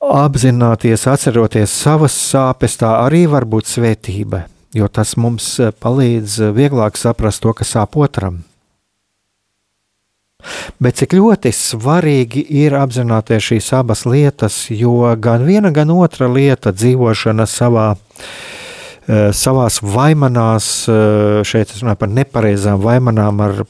Apzināties, 0.05 1.05
atceroties 1.09 1.73
savas 1.73 2.17
sāpes, 2.17 2.79
tā 2.81 2.91
arī 3.05 3.25
var 3.29 3.45
būt 3.49 3.69
svētība, 3.69 4.45
jo 4.77 4.89
tas 4.89 5.15
mums 5.21 5.49
palīdz 5.81 6.41
vieglāk 6.57 6.97
saprast 7.01 7.45
to, 7.45 7.53
kas 7.57 7.77
sāp 7.77 7.99
otram. 8.01 8.43
Bet 10.83 11.01
cik 11.01 11.17
ļoti 11.17 11.53
svarīgi 11.55 12.45
ir 12.65 12.77
apzināties 12.79 13.51
šīs 13.51 13.71
abas 13.79 14.05
lietas, 14.09 14.67
jo 14.71 15.15
gan 15.21 15.47
viena, 15.47 15.73
gan 15.75 15.93
otra 15.95 16.29
lieta 16.31 16.73
dzīvošana 16.75 17.47
savā 17.49 17.87
eh, 17.95 19.31
savās 19.33 19.81
vaimanās, 19.83 20.69
šeit 21.45 21.73
es 21.73 21.81
runāju 21.83 22.03
par 22.05 22.15
nepareizām 22.21 22.83
vaimanām, 22.85 23.41
ar 23.45 23.65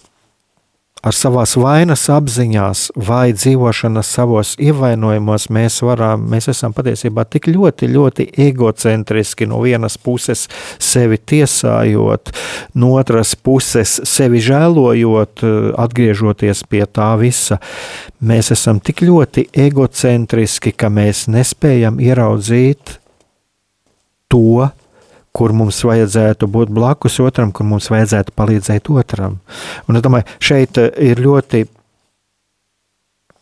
ar 1.05 1.13
savās 1.17 1.55
vainas 1.61 2.07
apziņās 2.13 2.87
vai 2.97 3.35
dzīvošanas 3.37 4.11
savos 4.17 4.55
ievainojumos 4.63 5.49
mēs 5.53 5.81
varam, 5.85 6.25
mēs 6.33 6.49
esam 6.53 6.73
patiesībā 6.77 7.27
tik 7.29 7.51
ļoti, 7.53 7.89
ļoti 7.93 8.29
egocentriski 8.47 9.49
no 9.51 9.61
vienas 9.65 9.99
puses 10.01 10.47
sevi 10.83 11.19
tiesājot, 11.21 12.33
no 12.81 12.95
otras 12.99 13.35
puses 13.37 13.99
sevi 14.09 14.41
žēlojot, 14.45 15.45
atgriežoties 15.85 16.65
pie 16.71 16.85
tā 16.89 17.13
visa. 17.21 17.61
Mēs 18.25 18.53
esam 18.55 18.81
tik 18.81 19.05
ļoti 19.05 19.49
egocentriski, 19.67 20.73
ka 20.73 20.89
mēs 20.93 21.27
nespējam 21.33 22.01
ieraudzīt 22.01 22.97
to, 24.33 24.71
kur 25.35 25.53
mums 25.57 25.81
vajadzētu 25.83 26.47
būt 26.47 26.71
blakus 26.75 27.19
otram, 27.23 27.51
kur 27.53 27.67
mums 27.67 27.91
vajadzētu 27.91 28.35
palīdzēt 28.39 28.91
otram. 28.95 29.41
Un 29.89 29.99
es 29.99 30.05
domāju, 30.05 30.29
šeit 30.39 30.79
eh, 30.79 30.93
ir 31.11 31.23
ļoti 31.25 31.65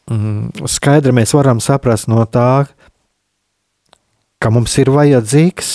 mm, 0.08 0.68
skaidri 0.72 1.12
mēs 1.16 1.34
varam 1.36 1.60
saprast 1.60 2.08
no 2.08 2.24
tā, 2.24 2.64
ka 4.42 4.50
mums 4.50 4.74
ir 4.80 4.90
vajadzīgs 4.90 5.74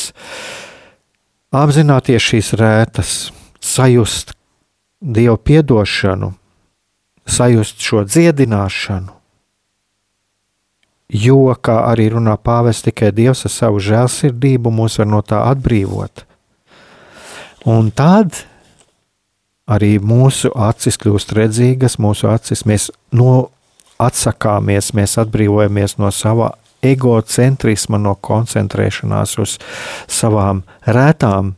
apzināties 1.56 2.26
šīs 2.32 2.52
rētas, 2.60 3.14
sajust 3.64 4.34
Dievu 4.98 5.38
piedošanu, 5.46 6.32
sajust 7.30 7.84
šo 7.86 8.00
dziedināšanu, 8.10 9.14
Jo, 11.08 11.54
kā 11.64 11.78
arī 11.88 12.10
runā 12.12 12.36
pāvests, 12.36 12.84
tikai 12.84 13.14
Dievs 13.16 13.46
ar 13.48 13.54
savu 13.54 13.80
žēlsirdību 13.80 14.74
mūs 14.76 15.00
var 15.00 15.08
no 15.08 15.22
tā 15.24 15.40
atbrīvot. 15.54 16.26
Un 17.68 17.92
tad 17.96 18.44
arī 19.68 19.98
mūsu 20.04 20.52
acis 20.52 21.00
kļūst 21.00 21.32
redzīgas, 21.36 21.96
mūsu 22.00 22.28
acis 22.32 22.66
mēs 22.68 22.90
no 23.16 23.50
atsakāmies, 24.04 24.92
mēs 24.96 25.18
atbrīvojamies 25.24 25.98
no 26.00 26.12
sava 26.12 26.52
egocentrisma, 26.86 27.98
no 27.98 28.14
koncentrēšanās 28.20 29.38
uz 29.42 29.58
savām 30.12 30.62
rētām, 30.86 31.56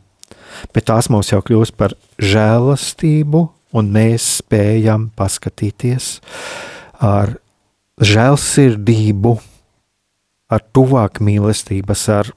bet 0.74 0.88
tās 0.90 1.10
mums 1.10 1.34
jau 1.34 1.42
kļūst 1.44 1.76
par 1.78 1.98
žēlastību, 2.22 3.44
un 3.76 3.92
mēs 3.94 4.26
spējam 4.40 5.10
paskatīties 5.18 6.16
ar 7.02 7.36
žēlsirdību, 8.00 9.36
ar 10.50 10.62
tuvāk 10.74 11.20
mīlestības, 11.24 12.04
ar 12.12 12.32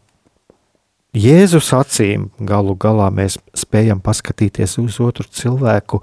Jēzus 1.13 1.67
acīm 1.77 2.31
galu 2.41 2.73
galā 2.73 3.11
mēs 3.13 3.35
spējam 3.53 3.99
paskatīties 4.01 4.79
uz 4.81 4.95
otru 4.97 5.27
cilvēku 5.29 5.99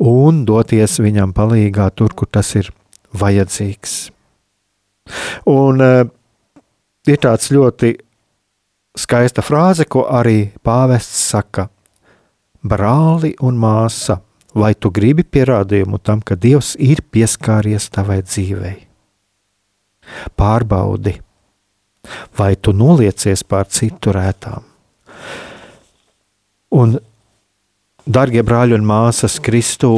un 0.00 0.46
doties 0.48 0.96
viņam 1.04 1.34
palīgā 1.36 1.90
tur, 1.92 2.14
kur 2.16 2.30
tas 2.32 2.54
ir 2.56 2.70
vajadzīgs. 3.12 3.98
Un 5.52 5.84
uh, 5.84 6.00
ir 7.04 7.20
tāds 7.20 7.52
ļoti 7.52 7.92
skaista 8.96 9.44
frāze, 9.44 9.84
ko 9.84 10.06
arī 10.08 10.48
pāvests 10.64 11.28
saka: 11.28 11.68
brāli 12.64 13.34
un 13.44 13.60
māsa, 13.60 14.22
vai 14.56 14.72
tu 14.74 14.88
gribi 14.88 15.28
pierādījumu 15.28 16.00
tam, 16.00 16.24
ka 16.24 16.40
Dievs 16.40 16.72
ir 16.80 17.04
pieskāries 17.04 17.92
tavai 17.92 18.22
dzīvei? 18.24 18.87
Pārbaudi, 20.38 21.14
vai 22.38 22.54
tu 22.56 22.72
noliecies 22.76 23.44
pār 23.44 23.68
citu 23.72 24.14
rētām. 24.14 24.64
Un, 26.78 26.98
darbie 28.04 28.44
brāļi 28.44 28.76
un 28.76 28.86
māsas, 28.88 29.38
Kristū, 29.44 29.92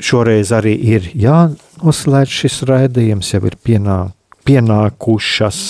šoreiz 0.00 0.52
arī 0.52 0.74
ir 0.94 1.08
jānoslēdz 1.16 2.40
šis 2.42 2.60
raidījums, 2.68 3.32
jau 3.32 3.42
ir 3.48 3.56
pienā, 3.64 4.00
pienākušas 4.48 5.60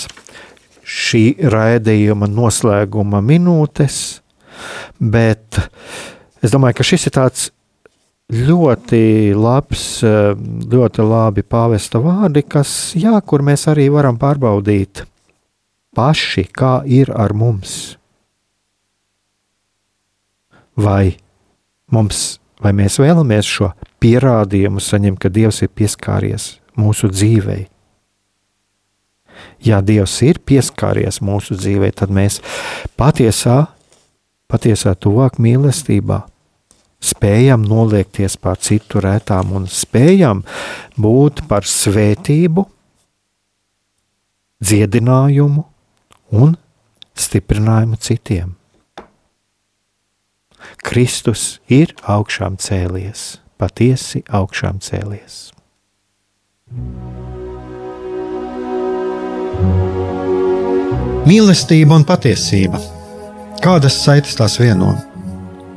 šī 0.91 1.25
raidījuma 1.53 2.27
noslēguma 2.31 3.21
minūtes, 3.23 4.21
bet 4.99 5.61
es 6.43 6.51
domāju, 6.51 6.81
ka 6.81 6.87
šis 6.87 7.07
ir 7.07 7.17
tāds 7.21 7.49
ļoti 8.31 9.35
labs, 9.35 10.03
eh, 10.07 10.35
ļoti 10.71 11.05
labi 11.05 11.43
pāvesta 11.43 12.01
vārdi, 12.03 12.45
kas, 12.47 12.95
jā, 12.95 13.19
kur 13.27 13.43
mēs 13.43 13.67
arī 13.67 13.91
varam 13.91 14.19
pārbaudīt 14.19 15.05
paši, 15.95 16.47
kā 16.53 16.83
ir 16.87 17.11
ar 17.11 17.35
mums. 17.35 17.97
Vai, 20.77 21.17
mums, 21.91 22.39
vai 22.63 22.73
mēs 22.73 22.99
vēlamies 23.03 23.45
šo 23.45 23.73
pierādījumu 24.01 24.81
saņemt, 24.81 25.19
ka 25.19 25.29
Dievs 25.29 25.63
ir 25.63 25.69
pieskāries 25.69 26.61
mūsu 26.79 27.11
dzīvei? 27.11 27.67
Ja 29.61 29.81
Dievs 29.81 30.23
ir 30.23 30.39
pieskāries 30.39 31.21
mūsu 31.21 31.57
dzīvei, 31.59 31.93
tad 31.93 32.11
mēs 32.11 32.41
patiesā, 32.97 33.67
patiesā 34.49 34.95
tuvāk 34.95 35.41
mīlestībā 35.41 36.23
spējam 37.01 37.65
noliekties 37.69 38.37
pār 38.41 38.61
citu 38.61 39.01
rētām 39.03 39.55
un 39.57 39.67
spējam 39.71 40.45
būt 41.01 41.45
par 41.49 41.67
svētību, 41.69 42.67
dziedinājumu 44.61 45.65
un 46.37 46.57
stiprinājumu 47.17 48.01
citiem. 48.01 48.57
Kristus 50.85 51.59
ir 51.73 51.95
augšām 52.05 52.59
cēlies, 52.61 53.41
patiesi 53.61 54.23
augšām 54.29 54.81
cēlies. 54.85 55.41
Mīlestība 61.31 61.97
un 61.97 62.05
patiesība. 62.09 62.81
Kādas 63.61 63.99
saites 64.05 64.37
tās 64.39 64.57
vieno? 64.61 64.95